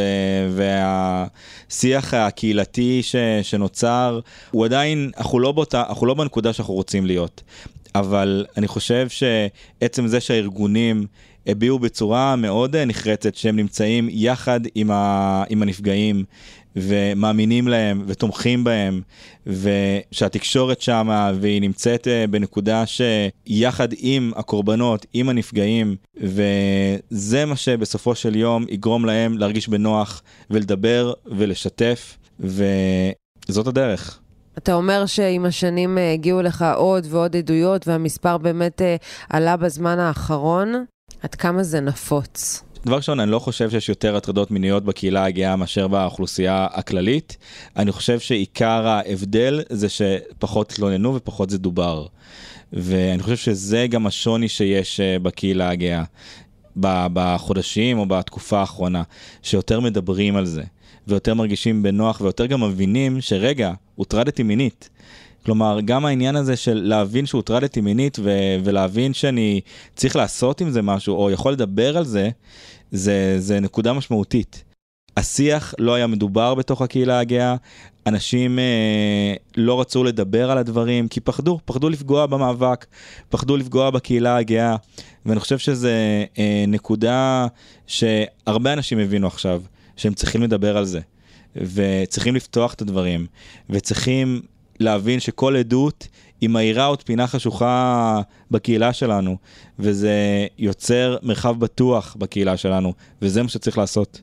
והשיח 0.51 2.15
הקהילתי 2.15 3.03
ש... 3.03 3.17
שנוצר, 3.43 4.21
הוא 4.51 4.65
עדיין, 4.65 5.11
אנחנו 5.17 5.41
לא, 5.41 5.53
באותה, 5.53 5.83
אנחנו 5.89 6.07
לא 6.07 6.15
בנקודה 6.15 6.53
שאנחנו 6.53 6.75
רוצים 6.75 7.07
להיות. 7.07 7.43
אבל 7.95 8.47
אני 8.57 8.69
חושב 8.69 9.07
שעצם 9.09 10.07
זה 10.07 10.21
שהארגונים 10.21 11.07
הביעו 11.47 11.79
בצורה 11.79 12.37
מאוד 12.37 12.77
נחרצת 12.77 13.35
שהם 13.35 13.57
נמצאים 13.57 14.09
יחד 14.11 14.61
עם, 14.75 14.91
ה, 14.91 15.45
עם 15.49 15.63
הנפגעים 15.63 16.25
ומאמינים 16.77 17.69
להם 17.69 18.03
ותומכים 18.07 18.65
בהם 18.65 19.01
ושהתקשורת 19.47 20.81
שמה 20.81 21.33
והיא 21.41 21.61
נמצאת 21.61 22.09
אה, 22.09 22.27
בנקודה 22.27 22.85
שיחד 22.87 23.89
עם 23.99 24.33
הקורבנות, 24.37 25.07
עם 25.13 25.29
הנפגעים 25.29 25.97
וזה 26.17 27.45
מה 27.45 27.57
שבסופו 27.57 28.15
של 28.15 28.37
יום 28.37 28.65
יגרום 28.69 29.05
להם 29.05 29.39
להרגיש 29.39 29.69
בנוח 29.69 30.23
ולדבר 30.51 31.13
ולשתף 31.27 32.19
וזאת 32.41 33.67
הדרך. 33.67 34.21
אתה 34.59 34.75
אומר 34.75 35.07
שעם 35.07 35.45
השנים 35.45 35.99
אה, 35.99 36.13
הגיעו 36.13 36.43
לך 36.43 36.65
עוד 36.77 37.07
ועוד 37.11 37.37
עדויות 37.37 37.89
והמספר 37.89 38.39
באמת 38.39 38.83
אה, 38.83 38.97
עלה 39.31 39.57
בזמן 39.57 39.99
האחרון. 39.99 40.85
עד 41.23 41.35
כמה 41.35 41.63
זה 41.63 41.81
נפוץ? 41.81 42.65
דבר 42.87 42.97
ראשון, 42.97 43.21
אני 43.21 43.31
לא 43.31 43.39
חושב 43.39 43.71
שיש 43.71 43.89
יותר 43.89 44.17
הטרדות 44.17 44.51
מיניות 44.51 44.85
בקהילה 44.85 45.25
הגאה 45.25 45.57
מאשר 45.57 45.89
באוכלוסייה 45.89 46.67
הכללית. 46.73 47.37
אני 47.77 47.93
חושב 47.93 48.19
שעיקר 48.19 48.87
ההבדל 48.87 49.63
זה 49.71 49.89
שפחות 49.89 50.73
התלוננו 50.73 51.15
ופחות 51.15 51.51
זה 51.51 51.59
דובר. 51.59 52.07
ואני 52.73 53.23
חושב 53.23 53.37
שזה 53.37 53.87
גם 53.91 54.07
השוני 54.07 54.49
שיש 54.49 55.01
אה, 55.01 55.19
בקהילה 55.19 55.71
הגאה. 55.71 56.05
בחודשים 56.77 57.99
או 57.99 58.07
בתקופה 58.07 58.59
האחרונה, 58.59 59.03
שיותר 59.43 59.81
מדברים 59.81 60.37
על 60.37 60.47
זה. 60.47 60.63
ויותר 61.09 61.35
מרגישים 61.35 61.83
בנוח 61.83 62.21
ויותר 62.21 62.47
גם 62.47 62.63
מבינים 62.63 63.21
שרגע, 63.21 63.73
הוטרדתי 63.95 64.43
מינית. 64.43 64.89
כלומר, 65.45 65.79
גם 65.85 66.05
העניין 66.05 66.37
הזה 66.37 66.57
של 66.57 66.81
להבין 66.85 67.27
שהוטרדתי 67.27 67.81
מינית 67.81 68.19
ו- 68.23 68.57
ולהבין 68.65 69.15
שאני 69.15 69.61
צריך 69.97 70.17
לעשות 70.17 70.61
עם 70.61 70.71
זה 70.71 70.83
משהו, 70.83 71.17
או 71.17 71.31
יכול 71.31 71.53
לדבר 71.53 71.97
על 71.97 72.05
זה, 72.05 72.31
זה, 72.93 73.37
זה 73.39 73.61
נקודה 73.61 73.93
משמעותית. 73.93 74.65
השיח 75.17 75.75
לא 75.79 75.95
היה 75.95 76.07
מדובר 76.07 76.55
בתוך 76.55 76.83
הקהילה 76.83 77.19
הגאה, 77.19 77.57
אנשים 78.07 78.59
אה, 78.59 79.35
לא 79.57 79.81
רצו 79.81 80.05
לדבר 80.05 80.51
על 80.51 80.59
הדברים 80.59 81.09
כי 81.09 81.21
פחדו, 81.21 81.59
פחדו 81.65 81.89
לפגוע 81.89 82.27
במאבק, 82.27 82.87
פחדו 83.29 83.57
לפגוע 83.57 83.91
בקהילה 83.91 84.37
הגאה, 84.37 84.77
ואני 85.27 85.41
חושב 85.41 85.59
שזה 85.59 86.25
אה, 86.39 86.65
נקודה 86.69 87.47
שהרבה 87.87 88.73
אנשים 88.73 88.99
הבינו 88.99 89.27
עכשיו, 89.27 89.63
שהם 89.97 90.15
צריכים 90.15 90.43
לדבר 90.43 90.77
על 90.77 90.85
זה, 90.85 91.01
וצריכים 91.57 92.35
לפתוח 92.37 92.75
את 92.75 92.83
הדברים, 92.83 93.27
וצריכים 93.71 94.43
להבין 94.81 95.21
שכל 95.21 95.57
עדות 95.57 96.09
היא 96.41 96.49
מאירה 96.49 96.85
עוד 96.85 97.03
פינה 97.03 97.27
חשוכה 97.27 98.21
בקהילה 98.51 98.93
שלנו, 98.93 99.37
וזה 99.79 100.47
יוצר 100.59 101.17
מרחב 101.23 101.59
בטוח 101.59 102.17
בקהילה 102.19 102.57
שלנו, 102.57 102.93
וזה 103.23 103.43
מה 103.43 103.49
שצריך 103.49 103.79
לעשות. 103.79 104.21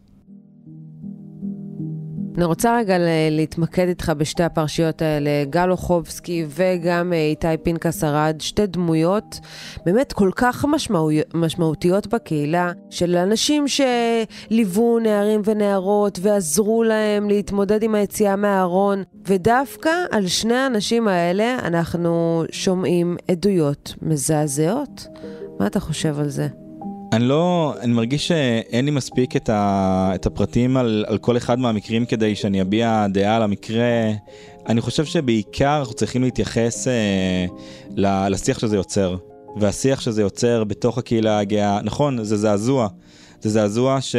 אני 2.37 2.45
רוצה 2.45 2.77
רגע 2.77 2.95
להתמקד 3.31 3.87
איתך 3.87 4.11
בשתי 4.17 4.43
הפרשיות 4.43 5.01
האלה, 5.01 5.29
גל 5.49 5.71
אוחובסקי 5.71 6.45
וגם 6.47 7.13
אה, 7.13 7.17
איתי 7.17 7.47
פנקס 7.63 8.03
ארד, 8.03 8.35
שתי 8.39 8.67
דמויות 8.67 9.39
באמת 9.85 10.13
כל 10.13 10.29
כך 10.35 10.65
משמעו, 10.65 11.09
משמעותיות 11.33 12.07
בקהילה, 12.07 12.71
של 12.89 13.15
אנשים 13.15 13.65
שליוו 13.67 14.99
נערים 14.99 15.41
ונערות 15.45 16.19
ועזרו 16.21 16.83
להם 16.83 17.29
להתמודד 17.29 17.83
עם 17.83 17.95
היציאה 17.95 18.35
מהארון, 18.35 19.03
ודווקא 19.27 19.91
על 20.11 20.27
שני 20.27 20.55
האנשים 20.55 21.07
האלה 21.07 21.57
אנחנו 21.63 22.43
שומעים 22.51 23.17
עדויות 23.31 23.93
מזעזעות. 24.01 25.07
מה 25.59 25.67
אתה 25.67 25.79
חושב 25.79 26.19
על 26.19 26.29
זה? 26.29 26.60
אני 27.11 27.27
לא, 27.27 27.73
אני 27.81 27.93
מרגיש 27.93 28.27
שאין 28.27 28.85
לי 28.85 28.91
מספיק 28.91 29.35
את, 29.35 29.49
ה, 29.49 30.11
את 30.15 30.25
הפרטים 30.25 30.77
על, 30.77 31.05
על 31.07 31.17
כל 31.17 31.37
אחד 31.37 31.59
מהמקרים 31.59 32.05
כדי 32.05 32.35
שאני 32.35 32.61
אביע 32.61 33.05
דעה 33.09 33.35
על 33.35 33.43
המקרה. 33.43 34.11
אני 34.67 34.81
חושב 34.81 35.05
שבעיקר 35.05 35.79
אנחנו 35.79 35.93
צריכים 35.93 36.23
להתייחס 36.23 36.87
אה, 36.87 37.45
לשיח 38.29 38.59
שזה 38.59 38.75
יוצר. 38.75 39.15
והשיח 39.57 40.01
שזה 40.01 40.21
יוצר 40.21 40.63
בתוך 40.63 40.97
הקהילה 40.97 41.39
הגאה, 41.39 41.81
נכון, 41.83 42.23
זה 42.23 42.37
זעזוע. 42.37 42.87
זה 43.41 43.49
זעזוע 43.49 44.01
ש, 44.01 44.15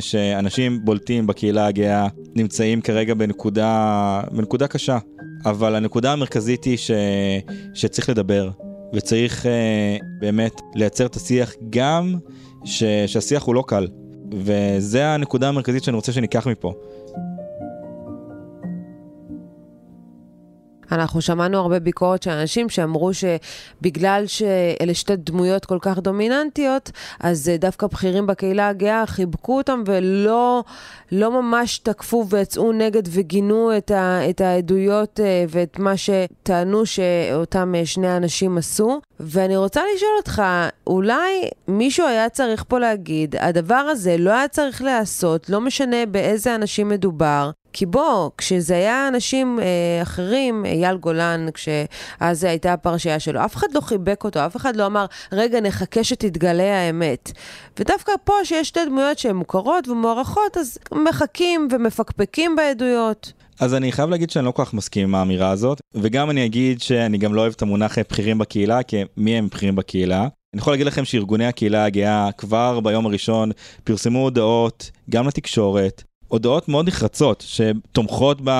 שאנשים 0.00 0.84
בולטים 0.84 1.26
בקהילה 1.26 1.66
הגאה 1.66 2.06
נמצאים 2.34 2.80
כרגע 2.80 3.14
בנקודה, 3.14 4.20
בנקודה 4.32 4.66
קשה. 4.66 4.98
אבל 5.44 5.74
הנקודה 5.74 6.12
המרכזית 6.12 6.64
היא 6.64 6.76
ש, 6.76 6.90
שצריך 7.74 8.08
לדבר. 8.08 8.50
וצריך 8.94 9.46
uh, 9.46 10.04
באמת 10.20 10.60
לייצר 10.74 11.06
את 11.06 11.16
השיח 11.16 11.54
גם 11.70 12.14
ש, 12.64 12.84
שהשיח 13.06 13.42
הוא 13.42 13.54
לא 13.54 13.64
קל. 13.66 13.88
וזה 14.32 15.06
הנקודה 15.06 15.48
המרכזית 15.48 15.84
שאני 15.84 15.94
רוצה 15.94 16.12
שניקח 16.12 16.46
מפה. 16.46 16.74
אנחנו 20.92 21.20
שמענו 21.20 21.58
הרבה 21.58 21.80
ביקורת 21.80 22.22
של 22.22 22.30
אנשים 22.30 22.68
שאמרו 22.68 23.10
שבגלל 23.14 24.24
שאלה 24.26 24.94
שתי 24.94 25.16
דמויות 25.16 25.64
כל 25.64 25.78
כך 25.80 25.98
דומיננטיות, 25.98 26.90
אז 27.20 27.50
דווקא 27.58 27.86
בכירים 27.86 28.26
בקהילה 28.26 28.68
הגאה 28.68 29.06
חיבקו 29.06 29.56
אותם 29.56 29.82
ולא 29.86 30.64
לא 31.12 31.42
ממש 31.42 31.78
תקפו 31.78 32.26
ויצאו 32.28 32.72
נגד 32.72 33.02
וגינו 33.10 33.76
את, 33.76 33.90
ה, 33.90 34.30
את 34.30 34.40
העדויות 34.40 35.20
אה, 35.20 35.44
ואת 35.48 35.78
מה 35.78 35.92
שטענו 35.96 36.86
שאותם 36.86 37.74
אה, 37.74 37.86
שני 37.86 38.16
אנשים 38.16 38.58
עשו. 38.58 39.00
ואני 39.20 39.56
רוצה 39.56 39.80
לשאול 39.94 40.12
אותך, 40.18 40.42
אולי 40.86 41.48
מישהו 41.68 42.06
היה 42.06 42.28
צריך 42.28 42.64
פה 42.68 42.78
להגיד, 42.78 43.36
הדבר 43.38 43.74
הזה 43.74 44.16
לא 44.18 44.30
היה 44.30 44.48
צריך 44.48 44.82
להיעשות, 44.82 45.50
לא 45.50 45.60
משנה 45.60 46.06
באיזה 46.06 46.54
אנשים 46.54 46.88
מדובר, 46.88 47.50
כי 47.72 47.86
בוא, 47.86 48.30
כשזה 48.38 48.74
היה 48.74 49.08
אנשים 49.08 49.58
אה, 49.60 50.02
אחרים, 50.02 50.64
אייל 50.64 50.96
גולן, 50.96 51.46
כשאז 51.54 52.44
הייתה 52.44 52.72
הפרשייה 52.72 53.20
שלו, 53.20 53.44
אף 53.44 53.56
אחד 53.56 53.66
לא 53.74 53.80
חיבק 53.80 54.24
אותו, 54.24 54.46
אף 54.46 54.56
אחד 54.56 54.76
לא 54.76 54.86
אמר, 54.86 55.06
רגע, 55.32 55.60
נחכה 55.60 56.04
שתתגלה 56.04 56.80
האמת. 56.80 57.32
ודווקא 57.78 58.12
פה, 58.24 58.32
שיש 58.44 58.68
שתי 58.68 58.80
דמויות 58.86 59.18
שהן 59.18 59.36
מוכרות 59.36 59.88
ומוערכות, 59.88 60.56
אז 60.56 60.78
מחכים 60.92 61.68
ומפקפקים 61.70 62.56
בעדויות. 62.56 63.32
אז 63.60 63.74
אני 63.74 63.92
חייב 63.92 64.10
להגיד 64.10 64.30
שאני 64.30 64.44
לא 64.44 64.50
כל 64.50 64.64
כך 64.64 64.74
מסכים 64.74 65.08
עם 65.08 65.14
האמירה 65.14 65.50
הזאת, 65.50 65.80
וגם 65.94 66.30
אני 66.30 66.46
אגיד 66.46 66.80
שאני 66.80 67.18
גם 67.18 67.34
לא 67.34 67.40
אוהב 67.40 67.52
את 67.56 67.62
המונח 67.62 67.98
בכירים 67.98 68.38
בקהילה, 68.38 68.82
כי 68.82 69.02
מי 69.16 69.38
הם 69.38 69.48
בכירים 69.48 69.76
בקהילה? 69.76 70.20
אני 70.54 70.60
יכול 70.60 70.72
להגיד 70.72 70.86
לכם 70.86 71.04
שארגוני 71.04 71.46
הקהילה 71.46 71.84
הגאה 71.84 72.32
כבר 72.38 72.80
ביום 72.80 73.06
הראשון 73.06 73.50
פרסמו 73.84 74.18
הודעות 74.18 74.90
גם 75.10 75.28
לתקשורת, 75.28 76.02
הודעות 76.32 76.68
מאוד 76.68 76.88
נחרצות 76.88 77.44
שתומכות 77.46 78.40
ב, 78.44 78.50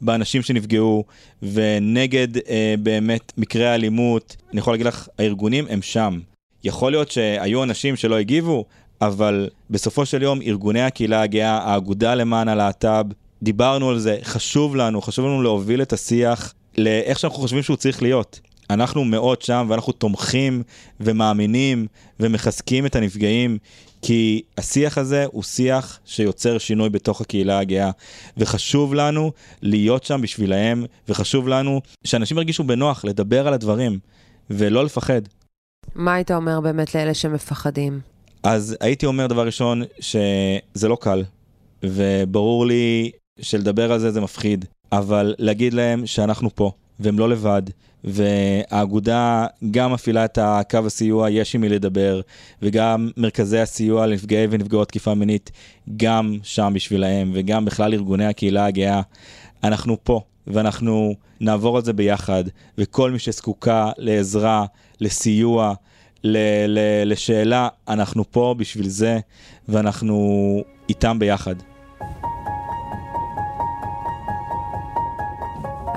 באנשים 0.00 0.42
שנפגעו 0.42 1.04
ונגד 1.42 2.28
אה, 2.36 2.74
באמת 2.78 3.32
מקרי 3.38 3.66
האלימות. 3.66 4.36
אני 4.52 4.60
יכול 4.60 4.72
להגיד 4.72 4.86
לך, 4.86 5.08
הארגונים 5.18 5.66
הם 5.70 5.82
שם. 5.82 6.18
יכול 6.64 6.92
להיות 6.92 7.10
שהיו 7.10 7.62
אנשים 7.62 7.96
שלא 7.96 8.18
הגיבו, 8.18 8.64
אבל 9.00 9.48
בסופו 9.70 10.06
של 10.06 10.22
יום 10.22 10.42
ארגוני 10.42 10.82
הקהילה 10.82 11.22
הגאה, 11.22 11.58
האגודה 11.58 12.14
למען 12.14 12.48
הלהט"ב, 12.48 13.04
דיברנו 13.42 13.90
על 13.90 13.98
זה, 13.98 14.18
חשוב 14.22 14.76
לנו, 14.76 15.02
חשוב 15.02 15.26
לנו 15.26 15.42
להוביל 15.42 15.82
את 15.82 15.92
השיח 15.92 16.54
לאיך 16.78 17.18
שאנחנו 17.18 17.38
חושבים 17.38 17.62
שהוא 17.62 17.76
צריך 17.76 18.02
להיות. 18.02 18.40
אנחנו 18.70 19.04
מאוד 19.04 19.42
שם 19.42 19.66
ואנחנו 19.68 19.92
תומכים 19.92 20.62
ומאמינים 21.00 21.86
ומחזקים 22.20 22.86
את 22.86 22.96
הנפגעים 22.96 23.58
כי 24.02 24.42
השיח 24.58 24.98
הזה 24.98 25.26
הוא 25.32 25.42
שיח 25.42 26.00
שיוצר 26.04 26.58
שינוי 26.58 26.90
בתוך 26.90 27.20
הקהילה 27.20 27.58
הגאה, 27.58 27.90
וחשוב 28.36 28.94
לנו 28.94 29.32
להיות 29.62 30.04
שם 30.04 30.22
בשבילהם, 30.22 30.84
וחשוב 31.08 31.48
לנו 31.48 31.80
שאנשים 32.04 32.36
ירגישו 32.38 32.64
בנוח 32.64 33.04
לדבר 33.04 33.48
על 33.48 33.54
הדברים, 33.54 33.98
ולא 34.50 34.84
לפחד. 34.84 35.22
מה 35.94 36.14
היית 36.14 36.30
אומר 36.30 36.60
באמת 36.60 36.94
לאלה 36.94 37.14
שמפחדים? 37.14 38.00
אז 38.42 38.76
הייתי 38.80 39.06
אומר 39.06 39.26
דבר 39.26 39.46
ראשון, 39.46 39.82
שזה 40.00 40.88
לא 40.88 40.96
קל, 41.00 41.24
וברור 41.82 42.66
לי 42.66 43.10
שלדבר 43.40 43.92
על 43.92 43.98
זה 43.98 44.10
זה 44.10 44.20
מפחיד, 44.20 44.64
אבל 44.92 45.34
להגיד 45.38 45.74
להם 45.74 46.06
שאנחנו 46.06 46.54
פה, 46.54 46.72
והם 47.00 47.18
לא 47.18 47.28
לבד, 47.28 47.62
והאגודה 48.04 49.46
גם 49.70 49.92
מפעילה 49.92 50.24
את 50.24 50.38
הקו 50.42 50.78
הסיוע 50.86 51.30
יש 51.30 51.54
עם 51.54 51.60
מי 51.60 51.68
לדבר, 51.68 52.20
וגם 52.62 53.10
מרכזי 53.16 53.58
הסיוע 53.58 54.06
לנפגעי 54.06 54.46
ונפגעות 54.50 54.88
תקיפה 54.88 55.14
מינית, 55.14 55.50
גם 55.96 56.38
שם 56.42 56.72
בשבילהם, 56.74 57.30
וגם 57.34 57.64
בכלל 57.64 57.94
ארגוני 57.94 58.26
הקהילה 58.26 58.66
הגאה. 58.66 59.00
אנחנו 59.64 59.96
פה, 60.04 60.20
ואנחנו 60.46 61.14
נעבור 61.40 61.76
על 61.76 61.84
זה 61.84 61.92
ביחד, 61.92 62.44
וכל 62.78 63.10
מי 63.10 63.18
שזקוקה 63.18 63.90
לעזרה, 63.98 64.64
לסיוע, 65.00 65.74
ל- 66.24 66.66
ל- 66.68 67.12
לשאלה, 67.12 67.68
אנחנו 67.88 68.24
פה 68.30 68.54
בשביל 68.58 68.88
זה, 68.88 69.18
ואנחנו 69.68 70.62
איתם 70.88 71.18
ביחד. 71.18 71.54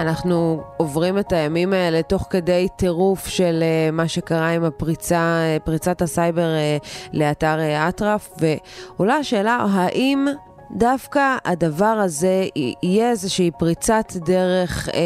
אנחנו 0.01 0.61
עוברים 0.77 1.17
את 1.17 1.33
הימים 1.33 1.73
האלה 1.73 2.01
תוך 2.01 2.27
כדי 2.29 2.67
טירוף 2.75 3.27
של 3.27 3.63
uh, 3.63 3.91
מה 3.91 4.07
שקרה 4.07 4.49
עם 4.49 4.63
הפריצה, 4.63 5.41
uh, 5.57 5.59
פריצת 5.63 6.01
הסייבר 6.01 6.47
uh, 6.81 6.87
לאתר 7.13 7.57
אטרף, 7.89 8.31
ועולה 8.39 9.15
השאלה, 9.15 9.65
האם 9.71 10.27
דווקא 10.75 11.37
הדבר 11.45 11.85
הזה 11.85 12.45
יהיה 12.83 13.09
איזושהי 13.09 13.51
פריצת 13.51 14.13
דרך 14.15 14.89
אה, 14.89 15.01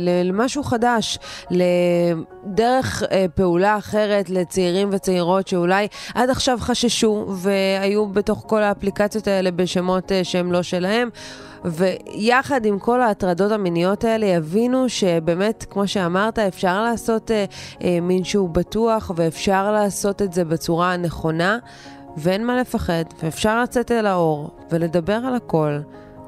למשהו 0.00 0.62
חדש, 0.62 1.18
לדרך 1.50 3.02
אה, 3.10 3.26
פעולה 3.34 3.78
אחרת 3.78 4.30
לצעירים 4.30 4.88
וצעירות 4.92 5.48
שאולי 5.48 5.88
עד 6.14 6.30
עכשיו 6.30 6.58
חששו 6.60 7.26
והיו 7.28 8.06
בתוך 8.06 8.44
כל 8.46 8.62
האפליקציות 8.62 9.26
האלה 9.26 9.50
בשמות 9.50 10.12
אה, 10.12 10.24
שהם 10.24 10.52
לא 10.52 10.62
שלהם. 10.62 11.08
ויחד 11.64 12.64
עם 12.64 12.78
כל 12.78 13.00
ההטרדות 13.00 13.52
המיניות 13.52 14.04
האלה 14.04 14.26
יבינו 14.26 14.88
שבאמת, 14.88 15.66
כמו 15.70 15.88
שאמרת, 15.88 16.38
אפשר 16.38 16.82
לעשות 16.82 17.30
אה, 17.30 17.44
אה, 17.84 17.98
מין 18.02 18.24
שהוא 18.24 18.48
בטוח 18.50 19.10
ואפשר 19.16 19.72
לעשות 19.72 20.22
את 20.22 20.32
זה 20.32 20.44
בצורה 20.44 20.92
הנכונה. 20.92 21.58
ואין 22.16 22.46
מה 22.46 22.60
לפחד, 22.60 23.04
ואפשר 23.22 23.62
לצאת 23.62 23.90
אל 23.90 24.06
האור 24.06 24.50
ולדבר 24.70 25.20
על 25.26 25.34
הכל. 25.34 25.78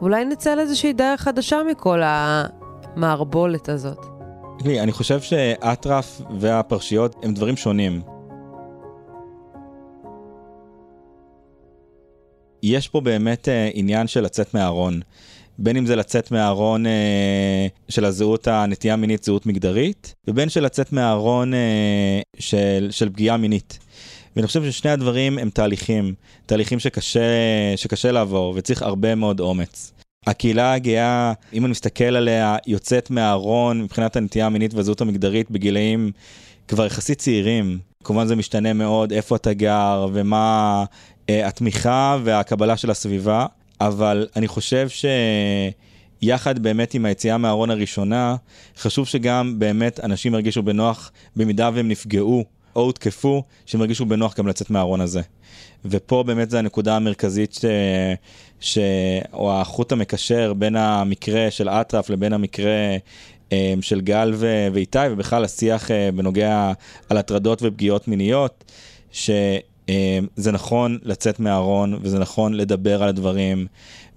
אולי 0.01 0.25
נצא 0.25 0.55
לאיזושהי 0.55 0.93
דרך 0.93 1.21
חדשה 1.21 1.61
מכל 1.71 2.01
המערבולת 2.05 3.69
הזאת. 3.69 4.07
תראי, 4.59 4.81
אני 4.81 4.93
חושב 4.93 5.21
שאטרף 5.21 6.21
והפרשיות 6.39 7.17
הם 7.23 7.35
דברים 7.35 7.57
שונים. 7.57 8.03
יש 12.63 12.89
פה 12.89 13.01
באמת 13.01 13.49
אה, 13.49 13.71
עניין 13.75 14.07
של 14.07 14.21
לצאת 14.21 14.55
מהארון. 14.55 15.01
בין 15.59 15.77
אם 15.77 15.87
זה 15.87 15.97
לצאת 15.97 16.31
מהארון 16.31 16.87
אה, 16.87 17.67
של 17.89 18.05
הזהות 18.05 18.49
הנטייה 18.49 18.97
מינית, 18.97 19.25
זהות 19.25 19.47
מגדרית, 19.47 20.15
ובין 20.29 20.49
של 20.49 20.65
לצאת 20.65 20.93
מהארון 20.93 21.55
אה, 21.55 22.21
של, 22.39 22.89
של 22.91 23.09
פגיעה 23.09 23.37
מינית. 23.37 23.79
ואני 24.37 24.47
חושב 24.47 24.65
ששני 24.65 24.91
הדברים 24.91 25.39
הם 25.39 25.51
תהליכים, 25.51 26.15
תהליכים 26.47 26.79
שקשה, 26.79 27.21
שקשה 27.77 28.13
לעבור 28.13 28.53
וצריך 28.57 28.83
הרבה 28.83 29.15
מאוד 29.15 29.41
אומץ. 29.41 29.93
הקהילה 30.27 30.73
הגאה, 30.73 31.33
אם 31.53 31.65
אני 31.65 31.71
מסתכל 31.71 32.05
עליה, 32.05 32.57
יוצאת 32.67 33.11
מהארון 33.11 33.83
מבחינת 33.83 34.17
הנטייה 34.17 34.47
המינית 34.47 34.75
והזהות 34.75 35.01
המגדרית 35.01 35.51
בגילאים 35.51 36.11
כבר 36.69 36.87
יחסית 36.87 37.19
צעירים. 37.19 37.79
כמובן 38.05 38.27
זה 38.27 38.37
משתנה 38.37 38.73
מאוד 38.73 39.13
איפה 39.13 39.37
אתה 39.37 39.53
גר 39.53 40.09
ומה 40.13 40.85
אה, 41.29 41.49
התמיכה 41.49 42.19
והקבלה 42.25 42.77
של 42.77 42.91
הסביבה, 42.91 43.47
אבל 43.81 44.27
אני 44.37 44.49
חושב 44.49 44.89
שיחד 46.23 46.59
באמת 46.59 46.95
עם 46.95 47.05
היציאה 47.05 47.39
מהארון 47.39 47.71
הראשונה, 47.71 48.37
חשוב 48.79 49.07
שגם 49.07 49.59
באמת 49.59 50.01
אנשים 50.01 50.35
ירגישו 50.35 50.63
בנוח 50.63 51.13
במידה 51.37 51.71
והם 51.75 51.89
נפגעו 51.89 52.45
או 52.77 52.81
הותקפו, 52.81 53.43
שהם 53.67 53.81
ירגישו 53.81 54.07
בנוח 54.07 54.39
גם 54.39 54.47
לצאת 54.47 54.71
מהארון 54.71 55.01
הזה. 55.01 55.21
ופה 55.85 56.23
באמת 56.23 56.51
זה 56.51 56.59
הנקודה 56.59 56.97
המרכזית, 56.97 57.53
ש... 57.53 57.65
ש... 58.61 58.79
או 59.33 59.53
החוט 59.53 59.93
המקשר 59.93 60.53
בין 60.53 60.77
המקרה 60.77 61.51
של 61.51 61.69
אטרף 61.69 62.11
לבין 62.11 62.33
המקרה 62.33 62.97
אה, 63.53 63.75
של 63.81 64.01
גל 64.01 64.33
ו... 64.35 64.69
ואיתי, 64.73 64.99
ובכלל 65.11 65.45
השיח 65.45 65.91
אה, 65.91 66.11
בנוגע 66.15 66.73
על 67.09 67.17
הטרדות 67.17 67.59
ופגיעות 67.63 68.09
מיניות, 68.09 68.65
שזה 69.91 70.53
נכון 70.53 70.99
לצאת 71.03 71.41
מהארון 71.41 71.99
וזה 72.03 72.19
נכון 72.19 72.55
לדבר 72.55 73.03
על 73.03 73.09
הדברים. 73.09 73.67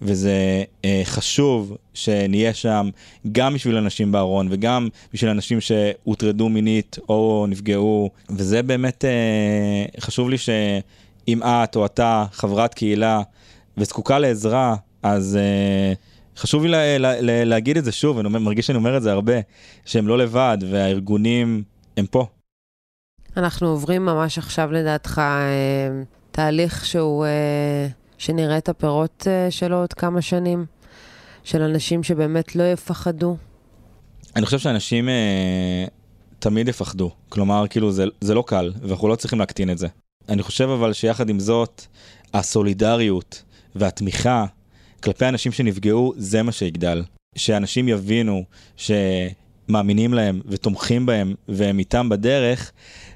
וזה 0.01 0.63
אה, 0.86 1.01
חשוב 1.04 1.78
שנהיה 1.93 2.54
שם 2.54 2.89
גם 3.32 3.54
בשביל 3.54 3.78
אנשים 3.78 4.12
בארון 4.12 4.47
וגם 4.51 4.88
בשביל 5.13 5.30
אנשים 5.32 5.62
שהוטרדו 5.62 6.49
מינית 6.49 6.97
או 7.10 7.45
נפגעו, 7.49 8.10
וזה 8.30 8.63
באמת 8.63 9.06
אה, 9.06 9.99
חשוב 9.99 10.30
לי 10.30 10.38
שאם 10.38 11.43
את 11.43 11.75
או 11.75 11.86
אתה 11.86 12.25
חברת 12.32 12.73
קהילה 12.73 13.21
וזקוקה 13.78 14.19
לעזרה, 14.19 14.75
אז 15.04 15.38
אה, 15.41 15.93
חשוב 16.38 16.63
לי 16.63 16.69
לה, 16.69 16.97
לה, 16.97 17.21
לה, 17.21 17.43
להגיד 17.43 17.78
את 17.78 17.86
זה 17.86 17.91
שוב, 17.91 18.19
אני 18.19 18.30
מרגיש 18.30 18.67
שאני 18.67 18.78
אומר 18.78 18.97
את 18.97 19.01
זה 19.01 19.12
הרבה, 19.12 19.34
שהם 19.86 20.08
לא 20.08 20.17
לבד 20.17 20.58
והארגונים 20.69 21.63
הם 21.97 22.06
פה. 22.06 22.28
אנחנו 23.38 23.67
עוברים 23.67 24.06
ממש 24.06 24.38
עכשיו 24.38 24.71
לדעתך 24.71 25.17
אה, 25.19 26.04
תהליך 26.32 26.86
שהוא... 26.86 27.26
אה... 27.26 27.88
שנראה 28.17 28.58
את 28.58 28.69
הפירות 28.69 29.28
uh, 29.28 29.52
שלו 29.52 29.78
עוד 29.78 29.93
כמה 29.93 30.21
שנים? 30.21 30.65
של 31.43 31.62
אנשים 31.62 32.04
שבאמת 32.04 32.56
לא 32.56 32.63
יפחדו? 32.63 33.38
אני 34.36 34.45
חושב 34.45 34.60
שאנשים 34.60 35.10
תמיד 36.39 36.67
יפחדו. 36.67 37.12
כלומר, 37.30 37.65
כאילו, 37.69 37.91
זה, 37.91 38.06
זה 38.21 38.34
לא 38.34 38.43
קל, 38.48 38.74
ואנחנו 38.82 39.08
לא 39.08 39.15
צריכים 39.15 39.39
להקטין 39.39 39.69
את 39.69 39.78
זה. 39.78 39.88
אני 40.30 40.43
חושב 40.43 40.69
אבל 40.69 40.93
שיחד 40.93 41.30
עם 41.30 41.39
זאת, 41.39 41.86
הסולידריות 42.34 43.43
והתמיכה 43.76 44.45
כלפי 45.04 45.26
אנשים 45.26 45.52
שנפגעו, 45.52 46.13
זה 46.17 46.43
מה 46.43 46.52
שיגדל. 46.52 47.04
שאנשים 47.36 47.88
יבינו 47.88 48.43
ש... 48.78 48.91
מאמינים 49.69 50.13
להם 50.13 50.41
ותומכים 50.45 51.06
בהם 51.06 51.34
והם 51.48 51.80
איתם 51.80 52.10
בדרך, 52.10 52.71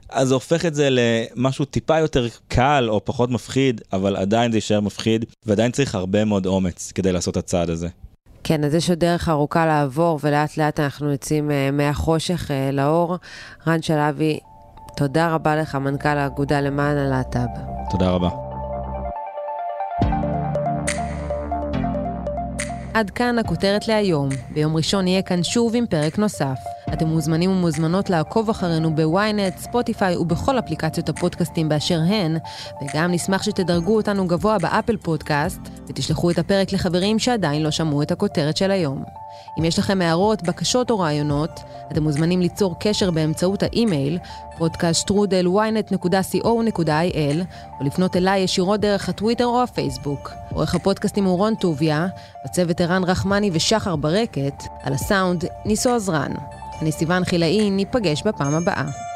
אז 0.10 0.28
זה 0.28 0.34
הופך 0.34 0.66
את 0.66 0.76
זה 0.76 0.90
למשהו 0.92 1.66
טיפה 1.66 2.00
יותר 2.00 2.28
קל 2.48 2.88
או 2.90 3.06
פחות 3.06 3.30
מפחיד, 3.32 3.82
אבל 3.94 4.16
עדיין 4.16 4.52
זה 4.52 4.58
יישאר 4.58 4.80
מפחיד, 4.80 5.26
ועדיין 5.46 5.72
צריך 5.72 5.96
הרבה 5.96 6.26
מאוד 6.26 6.46
אומץ 6.46 6.92
כדי 6.92 7.12
לעשות 7.12 7.38
את 7.38 7.44
הצעד 7.44 7.70
הזה. 7.70 7.88
כן, 8.44 8.64
אז 8.64 8.76
יש 8.76 8.90
עוד 8.90 9.00
דרך 9.00 9.30
ארוכה 9.30 9.66
לעבור, 9.66 10.20
ולאט 10.24 10.58
לאט 10.58 10.80
אנחנו 10.80 11.12
יוצאים 11.12 11.50
אה, 11.50 11.72
מהחושך 11.72 12.48
אה, 12.48 12.76
לאור. 12.76 13.18
רן 13.68 13.82
שלוי, 13.82 14.40
תודה 14.98 15.34
רבה 15.34 15.56
לך, 15.56 15.76
מנכ"ל 15.76 16.18
האגודה 16.18 16.62
למען 16.62 16.98
הלהט"ב. 16.98 17.48
תודה 17.92 18.10
רבה. 18.10 18.30
עד 22.94 23.10
כאן 23.10 23.40
הכותרת 23.40 23.88
להיום. 23.88 24.30
ביום 24.54 24.76
ראשון 24.76 25.04
נהיה 25.04 25.22
כאן 25.22 25.44
שוב 25.44 25.76
עם 25.76 25.86
פרק 25.88 26.18
נוסף. 26.18 26.79
אתם 26.94 27.08
מוזמנים 27.08 27.52
ומוזמנות 27.52 28.10
לעקוב 28.10 28.50
אחרינו 28.50 28.96
בוויינט, 28.96 29.58
ספוטיפיי 29.58 30.18
ובכל 30.18 30.60
אפליקציות 30.60 31.10
הפודקאסטים 31.10 31.70
באשר 31.70 32.00
הן, 32.00 32.38
וגם 32.82 33.12
נשמח 33.12 33.44
שתדרגו 33.44 33.96
אותנו 33.96 34.28
גבוה 34.28 34.60
באפל 34.60 34.98
פודקאסט, 34.98 35.60
ותשלחו 35.88 36.32
את 36.32 36.40
הפרק 36.40 36.74
לחברים 36.74 37.20
שעדיין 37.20 37.64
לא 37.64 37.72
שמעו 37.72 38.02
את 38.02 38.12
הכותרת 38.12 38.58
של 38.58 38.72
היום. 38.72 39.04
אם 39.60 39.66
יש 39.66 39.80
לכם 39.80 40.02
הערות, 40.02 40.44
בקשות 40.44 40.92
או 40.92 41.00
רעיונות, 41.00 41.60
אתם 41.92 42.04
מוזמנים 42.04 42.42
ליצור 42.42 42.76
קשר 42.80 43.12
באמצעות 43.12 43.64
האימייל 43.64 44.18
podcaststrudel.ynet.co.il 44.60 47.44
או 47.80 47.86
לפנות 47.86 48.16
אליי 48.16 48.42
ישירות 48.42 48.80
דרך 48.80 49.10
הטוויטר 49.10 49.46
או 49.46 49.64
הפייסבוק. 49.64 50.32
עורך 50.54 50.76
הפודקאסטים 50.76 51.24
הוא 51.24 51.38
רון 51.38 51.56
טוביה, 51.56 52.08
בצוות 52.46 52.82
ערן 52.82 53.04
רחמני 53.04 53.50
ושחר 53.54 53.96
ברקת, 53.96 54.64
על 54.84 54.94
הסאונד 54.94 55.46
ניסו 55.66 55.96
עזרן. 55.96 56.32
אני 56.82 56.92
סיוון 56.92 57.26
חילאי, 57.26 57.70
ניפגש 57.70 58.24
בפעם 58.24 58.54
הבאה. 58.56 59.09